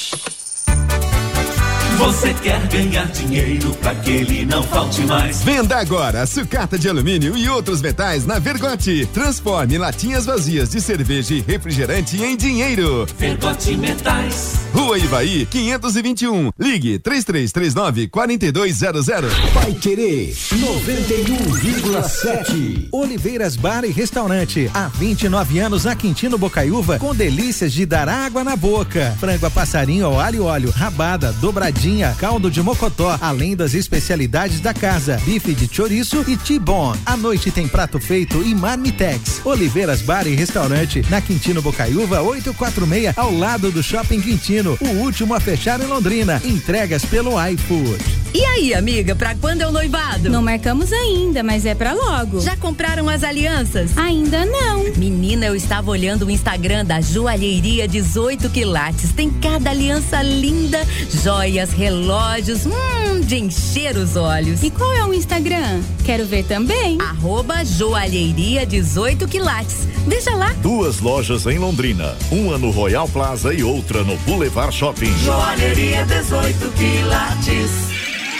[2.01, 5.43] Você quer ganhar dinheiro para que ele não falte mais?
[5.43, 9.07] Venda agora sucata de alumínio e outros metais na Vergote.
[9.13, 13.05] Transforme latinhas vazias de cerveja e refrigerante em dinheiro.
[13.19, 14.55] Vergote Metais.
[14.73, 16.49] Rua Ivaí, 521.
[16.59, 19.05] Ligue 3339 4200.
[19.53, 22.87] Vai querer 91,7.
[22.91, 24.71] Oliveiras Bar e Restaurante.
[24.73, 29.15] Há 29 anos na Quintino Bocaiúva, com delícias de dar água na boca.
[29.19, 34.59] Frango a passarinho ao alho e óleo, rabada, dobradinha caldo de mocotó, além das especialidades
[34.59, 36.99] da casa, bife de chouriço e T-bone.
[37.05, 39.41] À noite tem prato feito e marmitex.
[39.43, 45.33] Oliveiras Bar e Restaurante, na Quintino Bocaiúva 846, ao lado do Shopping Quintino, o último
[45.33, 46.41] a fechar em Londrina.
[46.45, 48.20] Entregas pelo iFood.
[48.33, 50.29] E aí, amiga, pra quando é o noivado?
[50.29, 52.39] Não marcamos ainda, mas é pra logo.
[52.39, 53.97] Já compraram as alianças?
[53.97, 54.85] Ainda não.
[54.95, 59.11] Menina, eu estava olhando o Instagram da Joalheria 18 Quilates.
[59.11, 60.79] Tem cada aliança linda,
[61.21, 64.63] joias, relógios, hum, de encher os olhos.
[64.63, 65.81] E qual é o Instagram?
[66.05, 66.97] Quero ver também.
[67.01, 69.87] Arroba Joalheria 18 Quilates.
[70.07, 70.53] Veja lá.
[70.61, 75.13] Duas lojas em Londrina, uma no Royal Plaza e outra no Boulevard Shopping.
[75.19, 77.91] Joalheria 18 Quilates.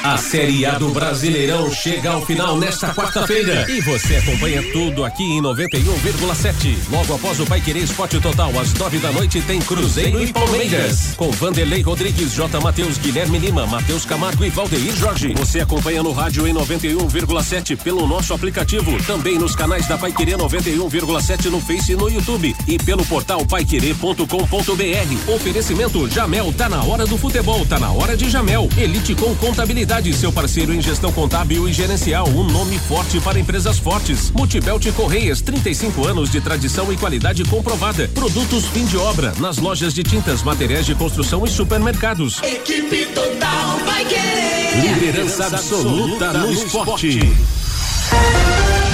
[0.04, 3.70] A Série A do Brasileirão chega ao final nesta quarta-feira.
[3.70, 6.76] E você acompanha tudo aqui em 91,7.
[6.90, 11.14] Logo após o Pai Querer Esporte Total, às nove da noite, tem Cruzeiro e Palmeiras.
[11.16, 12.60] Com Vanderlei Rodrigues, J.
[12.60, 15.36] Matheus, Guilherme Lima, Matheus Camargo e Valdeir Jorge.
[15.36, 18.98] Você acompanha no rádio em 91,7 pelo nosso aplicativo.
[19.04, 22.56] Também nos canais da Pai Querer 91,7 no Face e no YouTube.
[22.68, 25.32] E pelo portal paiquerê.com.br.
[25.32, 28.68] Oferecimento Jamel, tá na hora do futebol, tá na hora de Jamel.
[28.76, 33.38] Elite com contabilidade Contabilidade, seu parceiro em gestão contábil e gerencial, um nome forte para
[33.38, 34.32] empresas fortes.
[34.32, 38.08] Multibelt Correias, 35 anos de tradição e qualidade comprovada.
[38.14, 42.42] Produtos fim de obra, nas lojas de tintas, materiais de construção e supermercados.
[42.42, 44.94] Equipe total vai querer.
[44.94, 47.20] Liderança absoluta no esporte.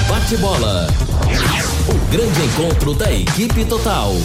[0.09, 0.87] Bate bola.
[1.89, 4.15] O grande encontro da equipe total.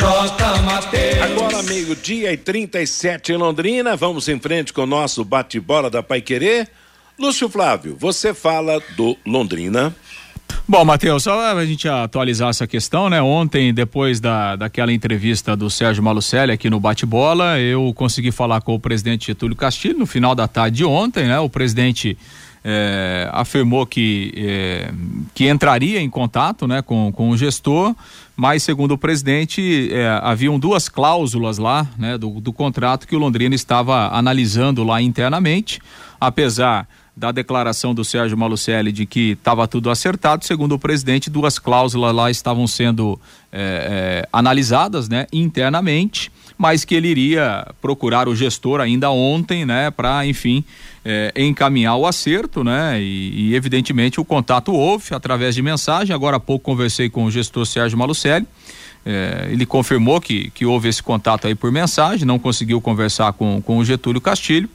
[0.00, 6.20] Agora meio-dia e 37 em Londrina, vamos em frente com o nosso bate-bola da Pai
[6.20, 6.68] Querer.
[7.18, 9.92] Lúcio Flávio, você fala do Londrina.
[10.68, 13.20] Bom, Matheus, só a gente atualizar essa questão, né?
[13.20, 18.74] Ontem, depois da, daquela entrevista do Sérgio Malucelli aqui no Bate-Bola, eu consegui falar com
[18.74, 21.40] o presidente Getúlio Castilho no final da tarde de ontem, né?
[21.40, 22.16] O presidente
[22.70, 24.92] eh, afirmou que, eh,
[25.34, 27.94] que entraria em contato né, com, com o gestor,
[28.36, 33.18] mas segundo o presidente, eh, haviam duas cláusulas lá né, do, do contrato que o
[33.18, 35.80] Londrina estava analisando lá internamente,
[36.20, 41.58] apesar da declaração do Sérgio Malucelli de que estava tudo acertado, segundo o presidente, duas
[41.58, 43.18] cláusulas lá estavam sendo
[43.50, 49.90] eh, eh, analisadas né, internamente, mas que ele iria procurar o gestor ainda ontem, né,
[49.90, 50.64] para, enfim,
[51.04, 56.14] eh, encaminhar o acerto, né, e, e, evidentemente o contato houve através de mensagem.
[56.14, 58.46] Agora há pouco conversei com o gestor Sérgio Malucelli.
[59.50, 63.78] ele confirmou que, que houve esse contato aí por mensagem, não conseguiu conversar com, com
[63.78, 64.68] o Getúlio Castilho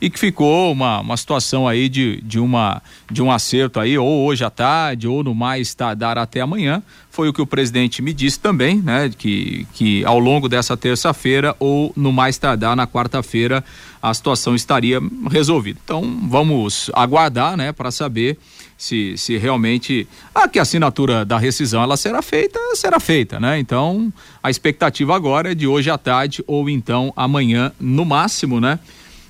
[0.00, 4.26] e que ficou uma, uma situação aí de, de, uma, de um acerto aí, ou
[4.26, 6.82] hoje à tarde, ou no mais tardar até amanhã.
[7.10, 9.10] Foi o que o presidente me disse também, né?
[9.16, 13.64] Que, que ao longo dessa terça-feira ou no mais tardar na quarta-feira
[14.02, 15.80] a situação estaria resolvida.
[15.82, 18.38] Então vamos aguardar, né, para saber
[18.76, 23.58] se, se realmente ah, que a assinatura da rescisão ela será feita, será feita, né?
[23.58, 28.78] Então a expectativa agora é de hoje à tarde ou então amanhã no máximo, né?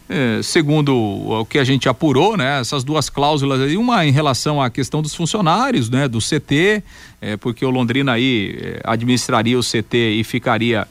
[0.09, 4.62] É, segundo o que a gente apurou, né, essas duas cláusulas aí, uma em relação
[4.62, 6.83] à questão dos funcionários, né, do CT,
[7.21, 10.87] é, porque o Londrina aí é, administraria o CT e ficaria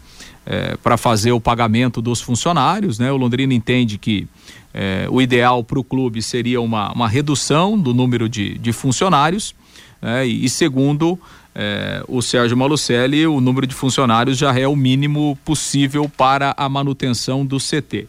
[0.46, 3.12] é, para fazer o pagamento dos funcionários, né?
[3.12, 4.28] O Londrina entende que
[4.74, 9.56] é, o ideal para o clube seria uma, uma redução do número de, de funcionários,
[10.02, 10.28] né?
[10.28, 11.18] e, e, segundo
[11.56, 16.68] é, o Sérgio Malucelli, o número de funcionários já é o mínimo possível para a
[16.68, 18.08] manutenção do CT.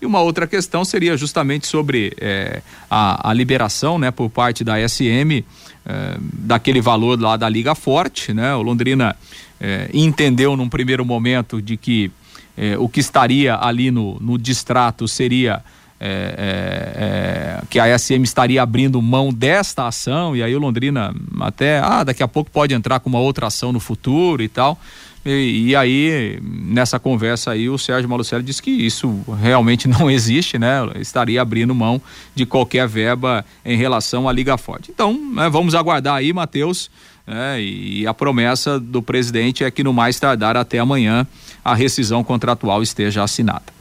[0.00, 4.76] E uma outra questão seria justamente sobre é, a, a, liberação, né, por parte da
[4.86, 5.42] SM
[5.86, 8.54] é, daquele valor lá da Liga Forte, né?
[8.54, 9.16] O Londrina
[9.60, 12.10] é, entendeu num primeiro momento de que
[12.56, 15.62] é, o que estaria ali no, no distrato seria
[15.98, 21.14] é, é, é, que a SM estaria abrindo mão desta ação e aí o Londrina
[21.40, 24.78] até ah daqui a pouco pode entrar com uma outra ação no futuro e tal
[25.26, 30.56] e, e, aí, nessa conversa aí, o Sérgio Malucelli disse que isso realmente não existe,
[30.56, 30.88] né?
[31.00, 32.00] Estaria abrindo mão
[32.34, 34.90] de qualquer verba em relação à Liga Forte.
[34.92, 36.90] Então, né, vamos aguardar aí, Matheus.
[37.26, 41.26] É, e a promessa do presidente é que no mais tardar até amanhã
[41.64, 43.75] a rescisão contratual esteja assinada.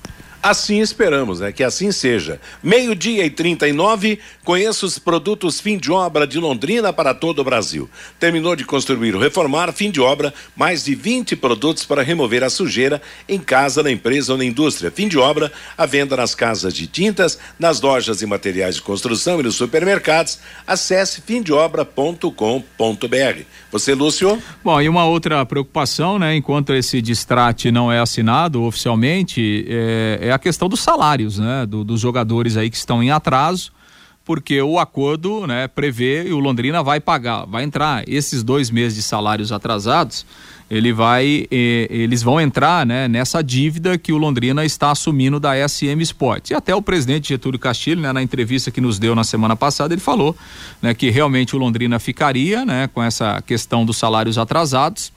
[0.45, 1.51] Assim esperamos, né?
[1.51, 2.39] Que assim seja.
[2.62, 7.89] Meio-dia e 39, conheça os produtos fim de obra de Londrina para todo o Brasil.
[8.19, 12.49] Terminou de construir ou reformar, fim de obra, mais de 20 produtos para remover a
[12.51, 14.91] sujeira em casa, na empresa ou na indústria.
[14.91, 19.39] Fim de obra, a venda nas casas de tintas, nas lojas e materiais de construção
[19.39, 20.38] e nos supermercados.
[20.67, 23.41] Acesse fimdeobra.com.br.
[23.71, 24.39] Você, Lúcio?
[24.63, 26.36] Bom, e uma outra preocupação, né?
[26.36, 31.65] Enquanto esse distrate não é assinado oficialmente, é, é a questão dos salários, né?
[31.65, 33.71] Do, dos jogadores aí que estão em atraso,
[34.26, 38.95] porque o acordo, né, prevê e o Londrina vai pagar, vai entrar esses dois meses
[38.95, 40.26] de salários atrasados,
[40.67, 45.56] ele vai, eh, eles vão entrar, né, nessa dívida que o Londrina está assumindo da
[45.56, 46.50] SM Sports.
[46.50, 49.93] E até o presidente Getúlio Castilho, né, na entrevista que nos deu na semana passada,
[49.93, 50.36] ele falou,
[50.82, 55.13] né, que realmente o Londrina ficaria, né, com essa questão dos salários atrasados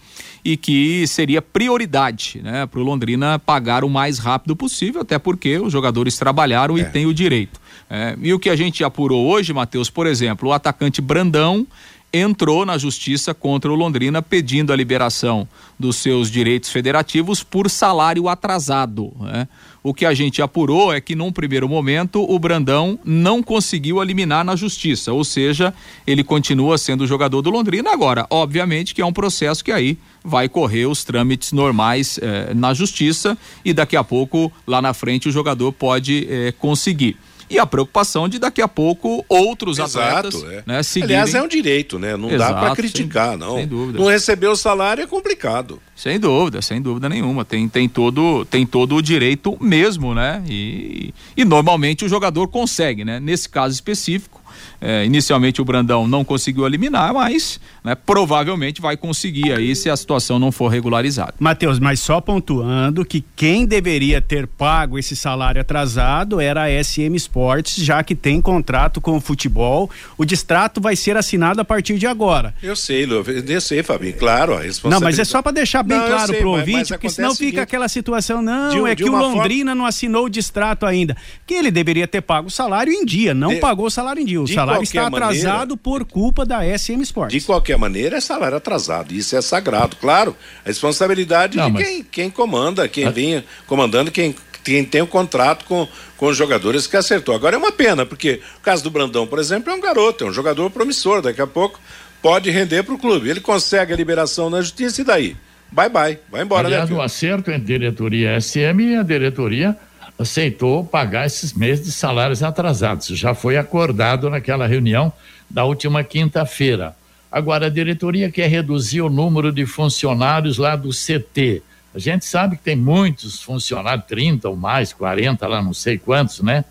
[0.49, 5.59] e que seria prioridade né, para o Londrina pagar o mais rápido possível, até porque
[5.59, 6.81] os jogadores trabalharam é.
[6.81, 7.61] e têm o direito.
[7.91, 11.67] É, e o que a gente apurou hoje, Matheus, por exemplo, o atacante Brandão
[12.11, 15.47] entrou na justiça contra o Londrina pedindo a liberação
[15.79, 19.13] dos seus direitos federativos por salário atrasado.
[19.21, 19.47] Né?
[19.83, 24.45] O que a gente apurou é que, num primeiro momento, o Brandão não conseguiu eliminar
[24.45, 25.73] na justiça, ou seja,
[26.07, 27.93] ele continua sendo jogador do Londrina.
[27.93, 32.75] Agora, obviamente que é um processo que aí vai correr os trâmites normais eh, na
[32.75, 37.17] justiça e daqui a pouco, lá na frente, o jogador pode eh, conseguir.
[37.51, 40.63] E a preocupação de daqui a pouco outros Exato, atletas é.
[40.67, 41.17] né, seguirem.
[41.17, 42.17] Aliás, é um direito, né?
[42.17, 43.55] Não dá Exato, para criticar, sem- não.
[43.57, 43.99] sem dúvida.
[43.99, 45.81] Não receber o salário é complicado.
[45.97, 47.45] Sem dúvida, sem dúvida nenhuma.
[47.45, 50.43] Tem, tem, todo, tem todo o direito mesmo, né?
[50.49, 53.19] E, e normalmente o jogador consegue, né?
[53.19, 54.41] Nesse caso específico,
[54.81, 59.97] é, inicialmente o Brandão não conseguiu eliminar, mas né, provavelmente vai conseguir aí se a
[59.97, 61.35] situação não for regularizada.
[61.39, 67.15] Matheus, mas só pontuando que quem deveria ter pago esse salário atrasado era a SM
[67.17, 69.91] Sports, já que tem contrato com o futebol.
[70.17, 72.55] O distrato vai ser assinado a partir de agora.
[72.63, 74.91] Eu sei, Lu, eu sei, Fabinho, claro, a responsabilidade.
[74.91, 77.07] Não, mas é só para deixar bem Não, claro sei, pro mas- ouvinte, mas porque
[77.07, 79.37] acontece senão o fica seguinte, aquela situação, não, de é de que o uma forma-
[79.37, 81.17] Londrina não assinou o distrato ainda.
[81.47, 84.27] Que ele deveria ter pago o salário em dia, não De- pagou o salário em
[84.27, 84.41] dia.
[84.41, 87.33] O salário está atrasado maneira- por culpa da SM Sports.
[87.41, 89.13] De qualquer maneira, é salário atrasado.
[89.13, 89.97] Isso é sagrado.
[89.97, 95.01] Claro, a responsabilidade Não, de mas- quem, quem comanda, quem vinha comandando, quem, quem tem
[95.01, 97.35] o contrato com, com os jogadores que acertou.
[97.35, 100.27] Agora é uma pena, porque o caso do Brandão, por exemplo, é um garoto, é
[100.29, 101.23] um jogador promissor.
[101.23, 101.81] Daqui a pouco
[102.21, 103.29] pode render para o clube.
[103.31, 105.37] Ele consegue a liberação na justiça e daí?
[105.71, 106.97] Bye bye, vai embora, Aliás, né?
[106.97, 109.77] o acerto entre diretoria SM e a diretoria
[110.19, 113.07] aceitou pagar esses meses de salários atrasados.
[113.09, 115.13] Já foi acordado naquela reunião
[115.49, 116.97] da última quinta-feira.
[117.31, 121.63] Agora, a diretoria quer reduzir o número de funcionários lá do CT.
[121.95, 126.41] A gente sabe que tem muitos funcionários, 30 ou mais, 40 lá, não sei quantos,
[126.41, 126.65] né?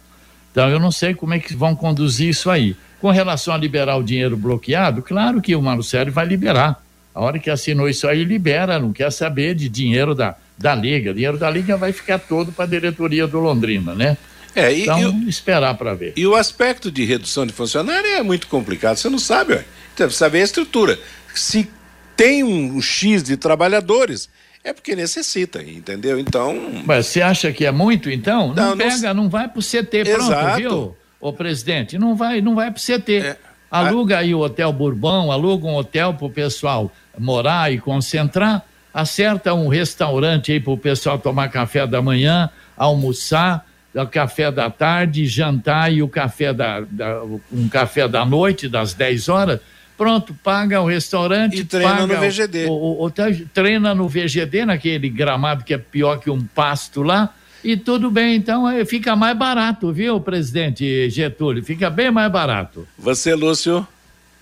[0.51, 2.75] Então, eu não sei como é que vão conduzir isso aí.
[2.99, 6.83] Com relação a liberar o dinheiro bloqueado, claro que o Marcelo vai liberar.
[7.13, 11.11] A hora que assinou isso aí, libera, não quer saber de dinheiro da, da Liga.
[11.11, 14.17] O dinheiro da Liga vai ficar todo para a diretoria do Londrina, né?
[14.55, 16.13] É, e, Então, e esperar para ver.
[16.15, 19.65] E o aspecto de redução de funcionário é muito complicado, você não sabe, ué.
[20.05, 20.99] Precisa saber a estrutura.
[21.33, 21.69] Se
[22.15, 24.29] tem um, X de trabalhadores,
[24.63, 26.19] é porque necessita, entendeu?
[26.19, 26.55] Então.
[26.85, 28.47] Mas você acha que é muito, então?
[28.49, 30.57] Não, Não, não pega, não, vai pro CT, pronto, Exato.
[30.57, 30.95] viu?
[31.19, 33.17] Ô presidente, não vai, não vai pro CT.
[33.17, 33.37] É.
[33.69, 39.67] Aluga aí o Hotel Bourbon, aluga um hotel pro pessoal morar e concentrar, acerta um
[39.67, 46.01] restaurante aí pro pessoal tomar café da manhã, almoçar, o café da tarde, jantar e
[46.03, 47.21] o café da, da-
[47.51, 49.59] um café da noite, das 10 horas.
[49.97, 52.65] Pronto, paga o restaurante, E treina paga no VGD.
[52.67, 53.11] o- o- o-
[53.53, 57.33] treina no VGD, naquele gramado que é pior que um pasto lá,
[57.63, 61.63] e tudo bem, então eh, fica mais barato, viu, presidente Getúlio?
[61.63, 62.87] Fica bem mais barato.
[62.97, 63.85] Você, Lúcio.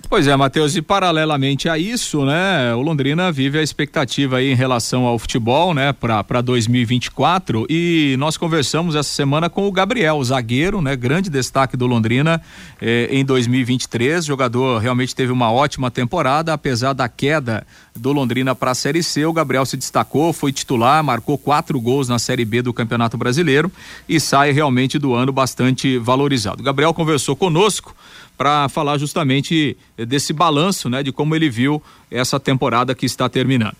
[0.07, 4.55] Pois é, Matheus, e paralelamente a isso, né, o Londrina vive a expectativa aí em
[4.55, 10.79] relação ao futebol, né, para 2024 e nós conversamos essa semana com o Gabriel, zagueiro,
[10.79, 12.39] né, grande destaque do Londrina
[12.79, 18.71] eh, em 2023, jogador realmente teve uma ótima temporada, apesar da queda do Londrina para
[18.71, 22.61] a Série C, o Gabriel se destacou, foi titular, marcou quatro gols na Série B
[22.61, 23.71] do Campeonato Brasileiro
[24.07, 26.61] e sai realmente do ano bastante valorizado.
[26.61, 27.95] O Gabriel conversou conosco
[28.37, 33.75] para falar justamente desse balanço, né, de como ele viu essa temporada que está terminando.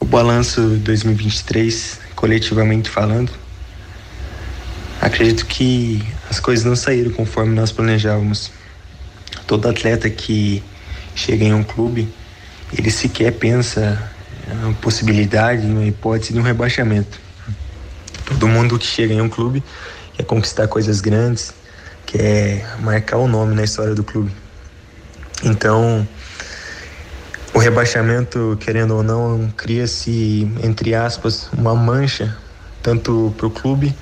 [0.00, 3.30] O balanço 2023, coletivamente falando,
[5.00, 8.50] acredito que as coisas não saíram conforme nós planejávamos.
[9.46, 10.62] Todo atleta que
[11.14, 12.08] chega em um clube,
[12.76, 14.10] ele sequer pensa
[14.48, 17.20] na possibilidade, na hipótese de um rebaixamento.
[18.24, 19.62] Todo mundo que chega em um clube
[20.16, 21.52] quer conquistar coisas grandes,
[22.10, 24.32] quer marcar o nome na história do clube.
[25.44, 26.06] Então,
[27.54, 32.36] o rebaixamento, querendo ou não, cria-se, entre aspas, uma mancha,
[32.82, 33.94] tanto para o clube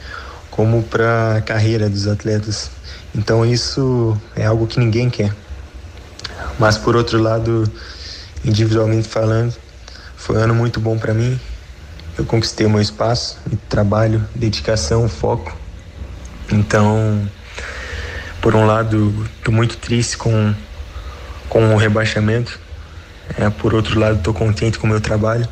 [0.51, 2.71] como para a carreira dos atletas.
[3.15, 5.35] Então, isso é algo que ninguém quer.
[6.59, 7.71] Mas, por outro lado,
[8.43, 9.55] individualmente falando,
[10.17, 11.39] foi um ano muito bom para mim.
[12.17, 13.39] Eu conquistei o meu espaço,
[13.69, 15.55] trabalho, dedicação, foco.
[16.51, 17.29] Então,
[18.49, 20.55] por um lado, estou muito triste com,
[21.51, 22.59] com o rebaixamento.
[23.37, 25.47] É, por outro lado, estou contente com o meu trabalho,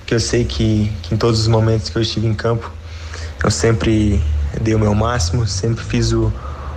[0.00, 2.70] porque eu sei que, que em todos os momentos que eu estive em campo,
[3.42, 4.22] eu sempre
[4.60, 6.30] dei o meu máximo, sempre fiz o,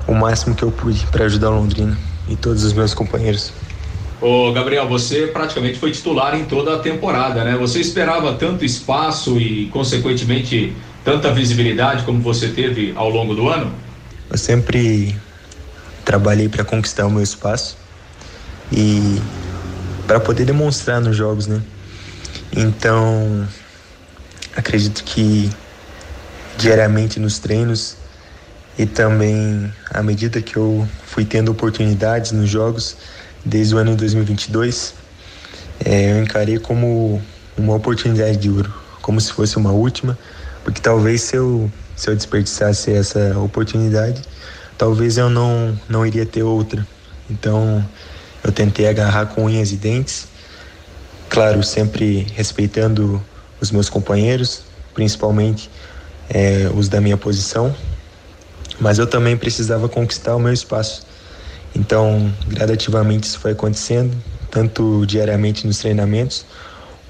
[0.07, 1.97] o máximo que eu pude para ajudar o Londrina
[2.30, 3.51] e todos os meus companheiros.
[4.21, 7.57] Ô Gabriel, você praticamente foi titular em toda a temporada, né?
[7.57, 10.73] Você esperava tanto espaço e, consequentemente,
[11.03, 13.73] tanta visibilidade como você teve ao longo do ano?
[14.32, 15.13] Eu sempre
[16.06, 17.76] trabalhei para conquistar o meu espaço
[18.72, 19.20] e
[20.08, 21.62] para poder demonstrar nos jogos, né?
[22.56, 23.45] Então,
[24.56, 25.49] acredito que
[26.58, 27.97] diariamente nos treinos
[28.78, 32.95] e também à medida que eu fui tendo oportunidades nos jogos
[33.43, 34.93] desde o ano de 2022,
[35.84, 37.22] é, eu encarei como
[37.58, 40.18] uma oportunidade de ouro, como se fosse uma última,
[40.64, 44.22] porque talvez se eu se eu desperdiçasse essa oportunidade,
[44.78, 46.86] talvez eu não, não iria ter outra.
[47.30, 47.84] Então
[48.43, 50.28] eu tentei agarrar com unhas e dentes,
[51.30, 53.21] claro, sempre respeitando
[53.59, 54.61] os meus companheiros,
[54.93, 55.69] principalmente
[56.30, 57.76] é, os da minha posição,
[58.80, 61.05] mas eu também precisava conquistar o meu espaço.
[61.76, 64.15] Então, gradativamente isso foi acontecendo,
[64.49, 66.45] tanto diariamente nos treinamentos,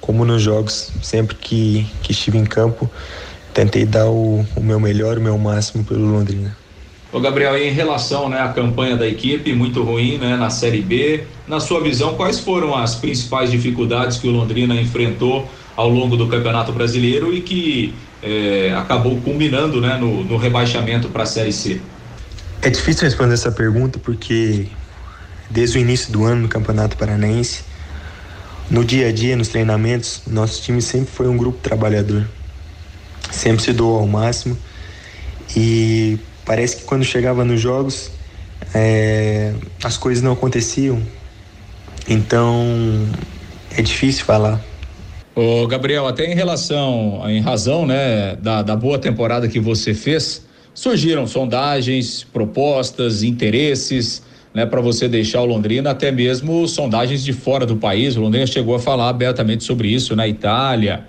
[0.02, 0.92] como nos jogos.
[1.04, 2.90] Sempre que, que estive em campo,
[3.54, 6.65] tentei dar o, o meu melhor, o meu máximo pelo Londrina.
[7.16, 11.24] Ô Gabriel, em relação né, à campanha da equipe, muito ruim né, na Série B,
[11.48, 16.28] na sua visão, quais foram as principais dificuldades que o Londrina enfrentou ao longo do
[16.28, 21.80] Campeonato Brasileiro e que é, acabou culminando né, no, no rebaixamento para a Série C?
[22.62, 24.66] É difícil responder essa pergunta porque
[25.50, 27.64] desde o início do ano no Campeonato Paranaense,
[28.70, 32.28] no dia a dia, nos treinamentos, nosso time sempre foi um grupo trabalhador.
[33.32, 34.58] Sempre se doou ao máximo
[35.56, 38.12] e parece que quando chegava nos jogos
[38.74, 41.02] é, as coisas não aconteciam.
[42.08, 42.66] Então
[43.76, 44.62] é difícil falar.
[45.36, 50.46] Ô Gabriel, até em relação, em razão né, da, da boa temporada que você fez,
[50.74, 54.24] surgiram sondagens, propostas, interesses
[54.54, 58.16] né, para você deixar o Londrina, até mesmo sondagens de fora do país.
[58.16, 61.04] O Londrina chegou a falar abertamente sobre isso na Itália,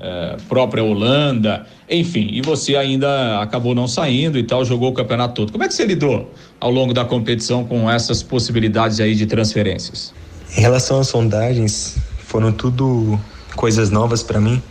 [0.00, 2.28] eh, própria Holanda, enfim.
[2.32, 5.52] E você ainda acabou não saindo e tal, jogou o campeonato todo.
[5.52, 10.14] Como é que você lidou ao longo da competição com essas possibilidades aí de transferências?
[10.56, 13.18] Em relação às sondagens, foram tudo
[13.54, 14.62] coisas novas para mim.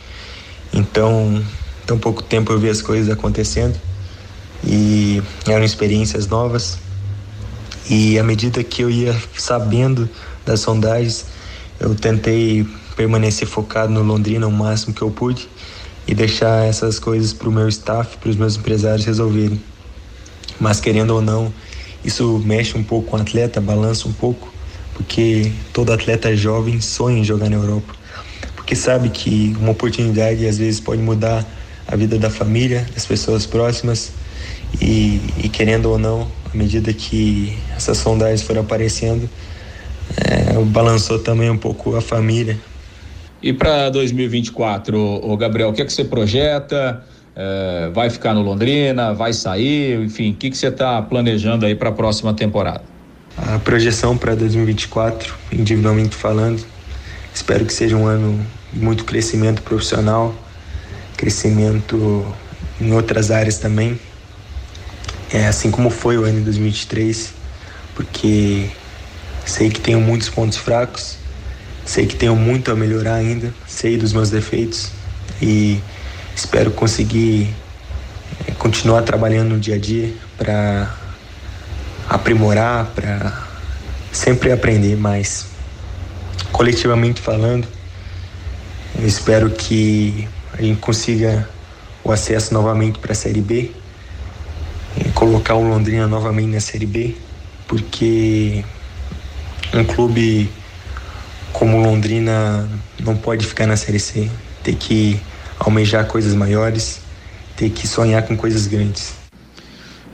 [0.74, 1.44] Então,
[1.86, 3.80] tão pouco tempo eu vi as coisas acontecendo
[4.64, 6.80] e eram experiências novas.
[7.90, 10.10] E à medida que eu ia sabendo
[10.46, 11.26] das sondagens,
[11.80, 12.66] eu tentei
[12.96, 15.50] permanecer focado no Londrina o máximo que eu pude
[16.12, 19.62] e deixar essas coisas para o meu staff, para os meus empresários resolverem.
[20.60, 21.54] Mas querendo ou não,
[22.04, 24.54] isso mexe um pouco com o atleta, balança um pouco,
[24.94, 27.96] porque todo atleta jovem sonha em jogar na Europa,
[28.58, 31.46] porque sabe que uma oportunidade às vezes pode mudar
[31.88, 34.12] a vida da família, das pessoas próximas
[34.82, 39.30] e, e querendo ou não, à medida que essas sondagens foram aparecendo,
[40.18, 42.60] é, balançou também um pouco a família.
[43.42, 47.04] E para 2024, o Gabriel, o que é que você projeta?
[47.36, 49.14] É, vai ficar no Londrina?
[49.14, 50.00] Vai sair?
[50.00, 52.84] Enfim, o que, que você está planejando aí para a próxima temporada?
[53.38, 56.64] A projeção para 2024, individualmente falando,
[57.34, 60.36] espero que seja um ano de muito crescimento profissional,
[61.18, 62.26] crescimento
[62.80, 64.00] em outras áreas também,
[65.34, 67.34] é assim como foi o ano de 2023,
[67.96, 68.70] porque
[69.46, 71.21] sei que tenho muitos pontos fracos,
[71.86, 74.92] sei que tenho muito a melhorar ainda, sei dos meus defeitos
[75.42, 75.80] e
[76.36, 77.54] espero conseguir
[78.48, 80.96] é, continuar trabalhando no dia a dia para
[82.08, 83.48] aprimorar, para
[84.12, 85.48] sempre aprender mais.
[86.52, 87.68] Coletivamente falando,
[89.00, 91.48] eu espero que a gente consiga
[92.04, 93.72] o acesso novamente para a Série B
[95.22, 97.16] colocar o Londrina novamente na Série B,
[97.68, 98.66] porque
[99.72, 100.50] um clube
[101.54, 102.68] como Londrina
[103.00, 104.30] não pode ficar na Série C,
[104.64, 105.20] tem que
[105.60, 107.02] almejar coisas maiores,
[107.56, 109.14] tem que sonhar com coisas grandes.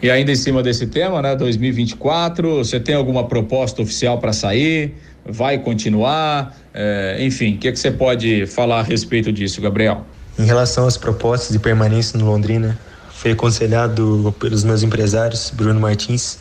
[0.01, 4.93] E ainda em cima desse tema, né, 2024, você tem alguma proposta oficial para sair?
[5.25, 6.55] Vai continuar?
[6.73, 10.05] É, enfim, o que, é que você pode falar a respeito disso, Gabriel?
[10.38, 12.77] Em relação às propostas de permanência no Londrina,
[13.17, 16.38] Fui aconselhado pelos meus empresários, Bruno Martins,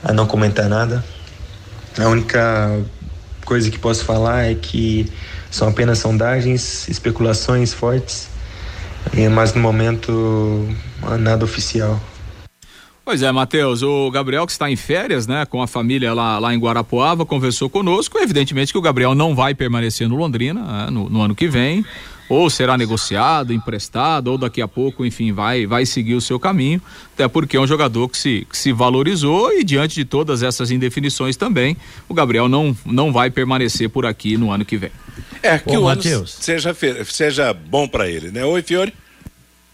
[0.00, 1.04] a não comentar nada.
[1.98, 2.80] A única
[3.48, 5.10] coisa que posso falar é que
[5.50, 8.28] são apenas sondagens, especulações fortes,
[9.32, 10.68] mas no momento
[11.18, 11.98] nada oficial.
[13.02, 16.54] Pois é, Matheus, o Gabriel que está em férias, né, com a família lá, lá
[16.54, 18.18] em Guarapuava, conversou conosco.
[18.18, 21.82] Evidentemente que o Gabriel não vai permanecer no Londrina né, no, no ano que vem
[22.28, 26.80] ou será negociado, emprestado, ou daqui a pouco, enfim, vai, vai seguir o seu caminho,
[27.14, 30.70] até porque é um jogador que se, que se valorizou e diante de todas essas
[30.70, 31.76] indefinições também,
[32.08, 34.90] o Gabriel não, não vai permanecer por aqui no ano que vem.
[35.42, 36.34] É, que Ô, o Mateus.
[36.34, 38.44] ano seja, seja bom para ele, né?
[38.44, 38.92] Oi, Fiore.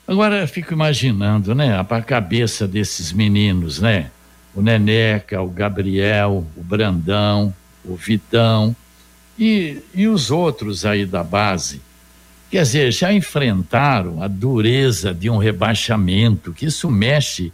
[0.07, 4.11] Agora eu fico imaginando, né, a cabeça desses meninos, né?
[4.55, 7.53] O Neneca, o Gabriel, o Brandão,
[7.85, 8.77] o Vitão
[9.37, 11.81] e, e os outros aí da base
[12.55, 17.53] Quer dizer, já enfrentaram a dureza de um rebaixamento, que isso mexe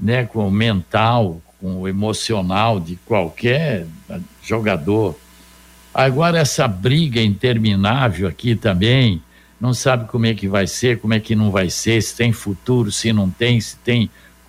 [0.00, 3.86] né, com o mental, com o emocional de qualquer
[4.42, 5.14] jogador.
[5.92, 9.22] Agora, essa briga interminável aqui também,
[9.60, 12.32] não sabe como é que vai ser, como é que não vai ser, se tem
[12.32, 14.08] futuro, se não tem, se tem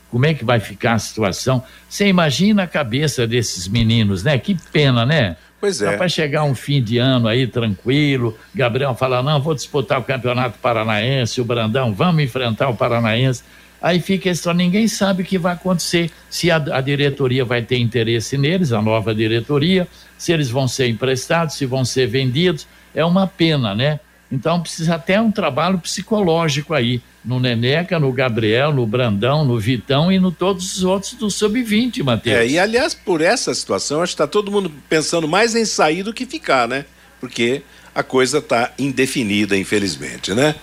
[0.10, 1.62] como é que vai ficar a situação.
[1.89, 4.38] Você imagina a cabeça desses meninos, né?
[4.38, 5.36] Que pena, né?
[5.62, 5.95] Pois é.
[5.95, 10.57] Para chegar um fim de ano aí tranquilo, Gabriel fala: não, vou disputar o Campeonato
[10.57, 13.43] Paranaense, o Brandão, vamos enfrentar o Paranaense.
[13.80, 17.78] Aí fica isso, ninguém sabe o que vai acontecer, se a, a, diretoria vai ter
[17.78, 19.88] interesse neles, a nova diretoria,
[20.18, 22.68] se eles vão ser emprestados, se vão ser vendidos.
[22.93, 23.99] É uma pena, né?
[24.32, 30.11] Então precisa até um trabalho psicológico aí, no Neneca, no Gabriel, no Brandão, no Vitão
[30.11, 32.38] e no todos os outros do Sub-20, Matheus.
[32.38, 36.01] É, e aliás, por essa situação, acho que está todo mundo pensando mais em sair
[36.01, 36.86] do que ficar, né?
[37.19, 37.61] Porque
[37.94, 40.56] a coisa está indefinida, infelizmente, né?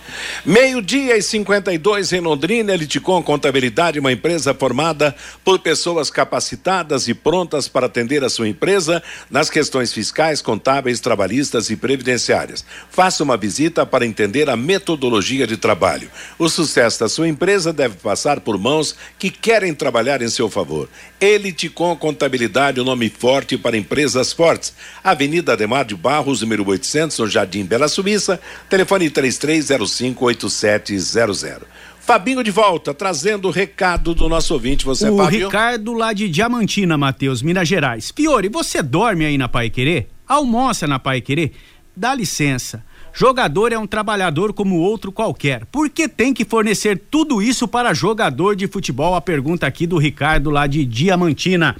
[0.47, 5.15] Meio-dia e 52 em Londrina, Eliticom Contabilidade, uma empresa formada
[5.45, 11.69] por pessoas capacitadas e prontas para atender a sua empresa nas questões fiscais, contábeis, trabalhistas
[11.69, 12.65] e previdenciárias.
[12.91, 16.11] Faça uma visita para entender a metodologia de trabalho.
[16.39, 20.89] O sucesso da sua empresa deve passar por mãos que querem trabalhar em seu favor.
[21.21, 24.73] Eliticom Contabilidade, o um nome forte para empresas fortes.
[25.05, 31.63] Avenida Ademar de Barros, número 800 no Jardim Bela Suíça, telefone 33058700.
[32.01, 34.87] Fabinho de volta, trazendo o recado do nosso ouvinte.
[34.87, 35.47] Você, o Fabio?
[35.47, 38.11] Ricardo lá de Diamantina, Matheus, Minas Gerais.
[38.17, 40.09] Fiore, você dorme aí na Pai Querer?
[40.27, 41.53] Almoça na Pai Querer?
[41.95, 42.83] Dá licença.
[43.13, 45.65] Jogador é um trabalhador como outro qualquer.
[45.67, 49.15] Por que tem que fornecer tudo isso para jogador de futebol?
[49.15, 51.77] A pergunta aqui do Ricardo lá de Diamantina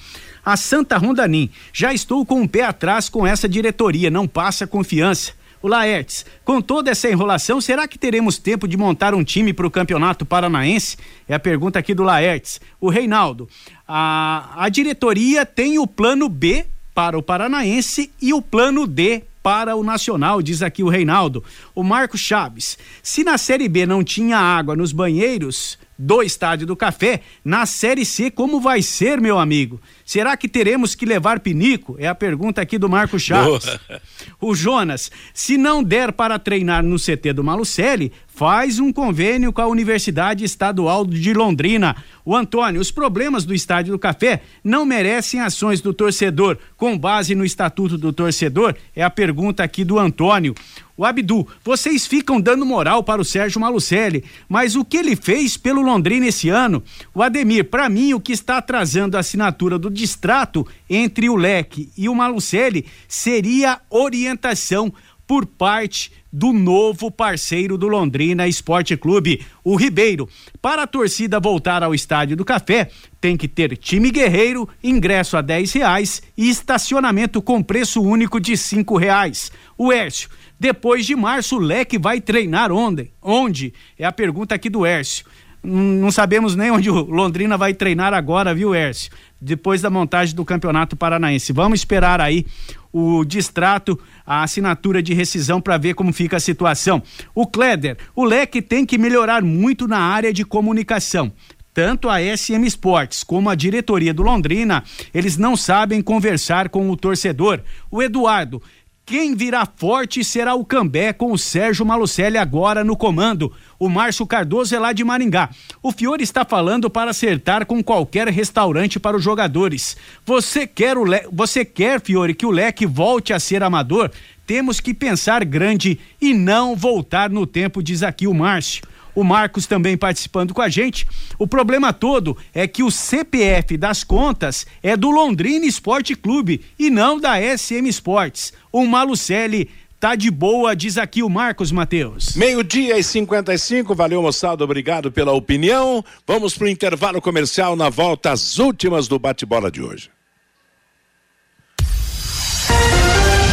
[0.49, 1.51] a Santa Rondanim.
[1.75, 5.33] Já estou com o um pé atrás com essa diretoria, não passa confiança.
[5.61, 9.67] O Laertes, com toda essa enrolação, será que teremos tempo de montar um time para
[9.67, 10.97] o Campeonato Paranaense?
[11.29, 12.63] É a pergunta aqui do Laertes.
[12.81, 13.47] O Reinaldo,
[13.87, 19.77] a, a diretoria tem o plano B para o Paranaense e o plano D para
[19.77, 21.45] o Nacional, diz aqui o Reinaldo.
[21.75, 26.77] O Marco Chaves, se na Série B não tinha água nos banheiros do Estádio do
[26.77, 29.81] Café, na Série C como vai ser, meu amigo?
[30.05, 31.97] Será que teremos que levar pinico?
[31.99, 33.65] É a pergunta aqui do Marco Chaves.
[33.65, 34.01] Boa.
[34.41, 39.61] O Jonas, se não der para treinar no CT do Malucelli, faz um convênio com
[39.61, 41.97] a Universidade Estadual de Londrina.
[42.25, 47.35] O Antônio, os problemas do Estádio do Café não merecem ações do torcedor com base
[47.35, 48.77] no Estatuto do Torcedor?
[48.95, 50.55] É a pergunta aqui do Antônio.
[50.99, 55.57] O Abdu, vocês ficam dando moral para o Sérgio Malucelli, mas o que ele fez
[55.57, 56.83] pelo Londrina esse ano?
[57.15, 61.89] O Ademir, para mim, o que está atrasando a assinatura do distrato entre o Leque
[61.97, 64.93] e o Malucelli seria orientação
[65.25, 70.29] por parte do novo parceiro do Londrina Esporte Clube, o Ribeiro.
[70.61, 72.91] Para a torcida voltar ao Estádio do Café,
[73.21, 78.57] tem que ter time guerreiro, ingresso a dez reais e estacionamento com preço único de
[78.57, 79.53] cinco reais.
[79.77, 83.13] O Ércio, depois de março, o Leque vai treinar onde?
[83.23, 83.73] Onde?
[83.99, 85.25] É a pergunta aqui do Ércio.
[85.63, 89.11] Não sabemos nem onde o Londrina vai treinar agora, viu, Ércio?
[89.41, 91.53] Depois da montagem do Campeonato Paranaense.
[91.53, 92.47] Vamos esperar aí
[92.93, 97.03] o distrato, a assinatura de rescisão para ver como fica a situação.
[97.35, 101.33] O Kleder, o Leque tem que melhorar muito na área de comunicação
[101.79, 104.83] tanto a SM Sports como a diretoria do Londrina,
[105.15, 107.61] eles não sabem conversar com o torcedor.
[107.89, 108.61] O Eduardo,
[109.09, 113.51] quem virá forte será o Cambé com o Sérgio Malucelli agora no comando.
[113.79, 115.49] O Márcio Cardoso é lá de Maringá.
[115.83, 119.97] O Fiore está falando para acertar com qualquer restaurante para os jogadores.
[120.27, 121.27] Você quer o Le...
[121.33, 124.11] você quer, Fiore, que o Leque volte a ser amador?
[124.47, 128.83] Temos que pensar grande e não voltar no tempo, diz aqui o Márcio
[129.19, 131.05] o Marcos também participando com a gente.
[131.41, 136.89] O problema todo é que o CPF das contas é do Londrina Esporte Clube e
[136.89, 138.53] não da SM Esportes.
[138.73, 139.69] O Malucelli
[140.01, 142.37] Tá de boa, diz aqui o Marcos Mateus.
[142.37, 146.05] Meio-dia e 55, valeu moçada, obrigado pela opinião.
[146.25, 150.09] Vamos pro intervalo comercial na volta às últimas do bate-bola de hoje.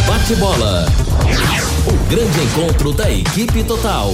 [0.07, 0.85] Bate-bola.
[1.87, 4.11] O grande encontro da equipe total.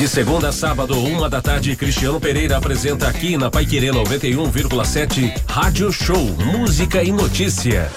[0.00, 5.92] De segunda a sábado, uma da tarde, Cristiano Pereira apresenta aqui na Paiquerê 91,7 Rádio
[5.92, 7.92] Show, música e notícia.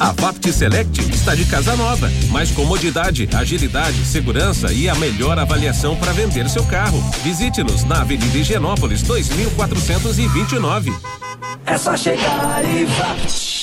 [0.00, 2.10] A Vapt Select está de casa nova.
[2.30, 7.04] Mais comodidade, agilidade, segurança e a melhor avaliação para vender seu carro.
[7.22, 10.94] Visite-nos na Avenida Higienópolis 2429.
[11.66, 13.55] É só chegar e Vapt.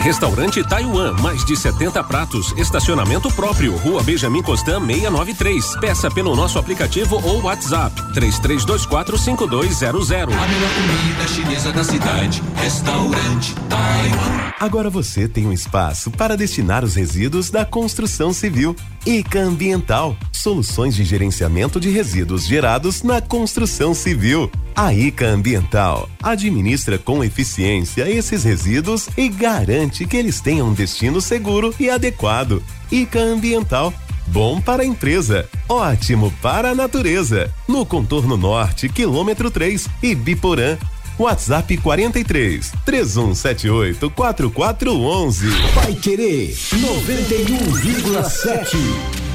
[0.00, 5.76] Restaurante Taiwan, mais de 70 pratos, estacionamento próprio, Rua Benjamin Constant 693.
[5.76, 9.92] Peça pelo nosso aplicativo ou WhatsApp 33245200.
[9.92, 14.50] A melhor comida chinesa da cidade, Restaurante Taiwan.
[14.58, 18.74] Agora você tem um espaço para destinar os resíduos da construção civil.
[19.06, 24.50] ICA Ambiental, soluções de gerenciamento de resíduos gerados na construção civil.
[24.76, 31.20] A ICA Ambiental administra com eficiência esses resíduos e garante que eles tenham um destino
[31.20, 32.62] seguro e adequado.
[32.90, 33.92] ICA Ambiental
[34.30, 37.52] Bom para a empresa, ótimo para a natureza.
[37.66, 40.78] No contorno norte, quilômetro 3 e Biporã.
[41.18, 45.48] WhatsApp 43 3178 4411.
[45.74, 49.29] Vai querer 91,7.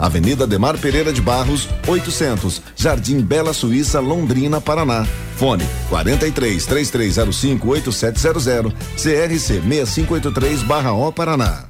[0.00, 5.06] Avenida Demar Pereira de Barros, 800, Jardim Bela Suíça, Londrina, Paraná.
[5.36, 11.69] Fone 43 3305 8700, CRC 6583/O Paraná.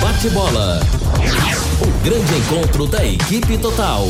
[0.00, 0.80] Bate bola.
[1.80, 4.06] O grande encontro da equipe total.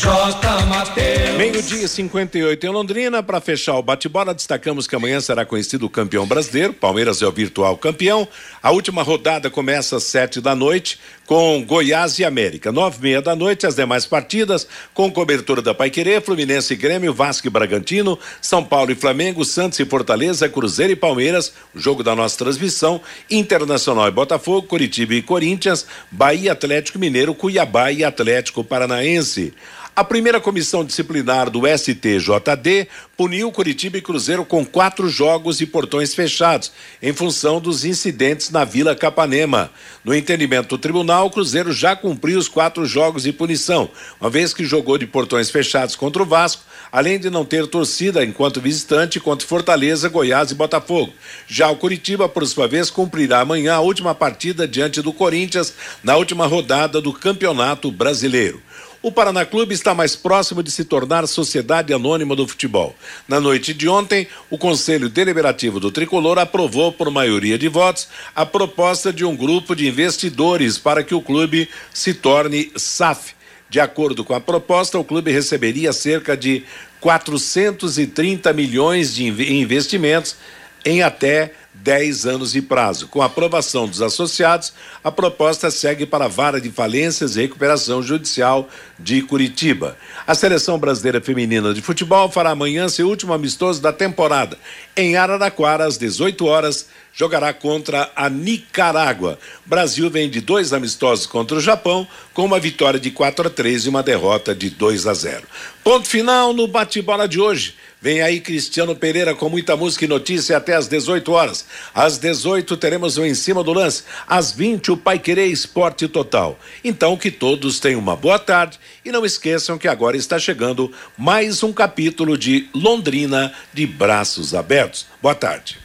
[0.00, 0.64] J.
[0.64, 1.36] Mateus.
[1.36, 3.22] Meio-dia 58 em Londrina.
[3.22, 6.72] Para fechar o bate-bola, destacamos que amanhã será conhecido o campeão brasileiro.
[6.72, 8.26] Palmeiras é o virtual campeão.
[8.62, 10.98] A última rodada começa às sete da noite
[11.30, 12.72] com Goiás e América.
[12.72, 17.14] Nove e meia da noite, as demais partidas com cobertura da Paiquerê, Fluminense e Grêmio,
[17.14, 22.16] Vasco e Bragantino, São Paulo e Flamengo, Santos e Fortaleza, Cruzeiro e Palmeiras, jogo da
[22.16, 23.00] nossa transmissão,
[23.30, 29.54] Internacional e Botafogo, Curitiba e Corinthians, Bahia, Atlético Mineiro, Cuiabá e Atlético Paranaense.
[30.00, 36.14] A primeira comissão disciplinar do STJD puniu Curitiba e Cruzeiro com quatro jogos e portões
[36.14, 36.72] fechados,
[37.02, 39.70] em função dos incidentes na Vila Capanema.
[40.02, 43.90] No entendimento do tribunal, o Cruzeiro já cumpriu os quatro jogos de punição,
[44.20, 46.62] uma vez que jogou de portões fechados contra o Vasco,
[46.92, 51.12] além de não ter torcida enquanto visitante contra Fortaleza, Goiás e Botafogo.
[51.46, 56.16] Já o Curitiba, por sua vez, cumprirá amanhã a última partida diante do Corinthians na
[56.16, 58.60] última rodada do Campeonato Brasileiro.
[59.02, 62.94] O Paraná Clube está mais próximo de se tornar sociedade anônima do futebol.
[63.26, 68.44] Na noite de ontem, o Conselho Deliberativo do Tricolor aprovou por maioria de votos a
[68.44, 73.32] proposta de um grupo de investidores para que o clube se torne SAF.
[73.70, 76.64] De acordo com a proposta, o clube receberia cerca de
[77.00, 80.36] 430 milhões de investimentos
[80.84, 83.08] em até 10 anos de prazo.
[83.08, 88.68] Com aprovação dos associados, a proposta segue para a Vara de Falências e Recuperação Judicial
[88.98, 89.96] de Curitiba.
[90.26, 94.58] A seleção brasileira feminina de futebol fará amanhã seu último amistoso da temporada.
[94.96, 99.38] Em Araraquara, às 18 horas, jogará contra a Nicarágua.
[99.64, 103.86] Brasil vem de dois amistosos contra o Japão, com uma vitória de 4 a 3
[103.86, 105.42] e uma derrota de 2 a 0.
[105.82, 107.74] Ponto final no bate-bola de hoje.
[108.00, 111.66] Vem aí Cristiano Pereira com muita música e notícia até às 18 horas.
[111.94, 114.04] Às 18 teremos o Em Cima do Lance.
[114.26, 116.58] Às 20 o Pai Querer Esporte Total.
[116.82, 121.62] Então que todos tenham uma boa tarde e não esqueçam que agora está chegando mais
[121.62, 125.06] um capítulo de Londrina de braços abertos.
[125.20, 125.78] Boa tarde.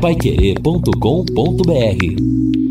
[0.00, 2.69] Paiquerê.com.br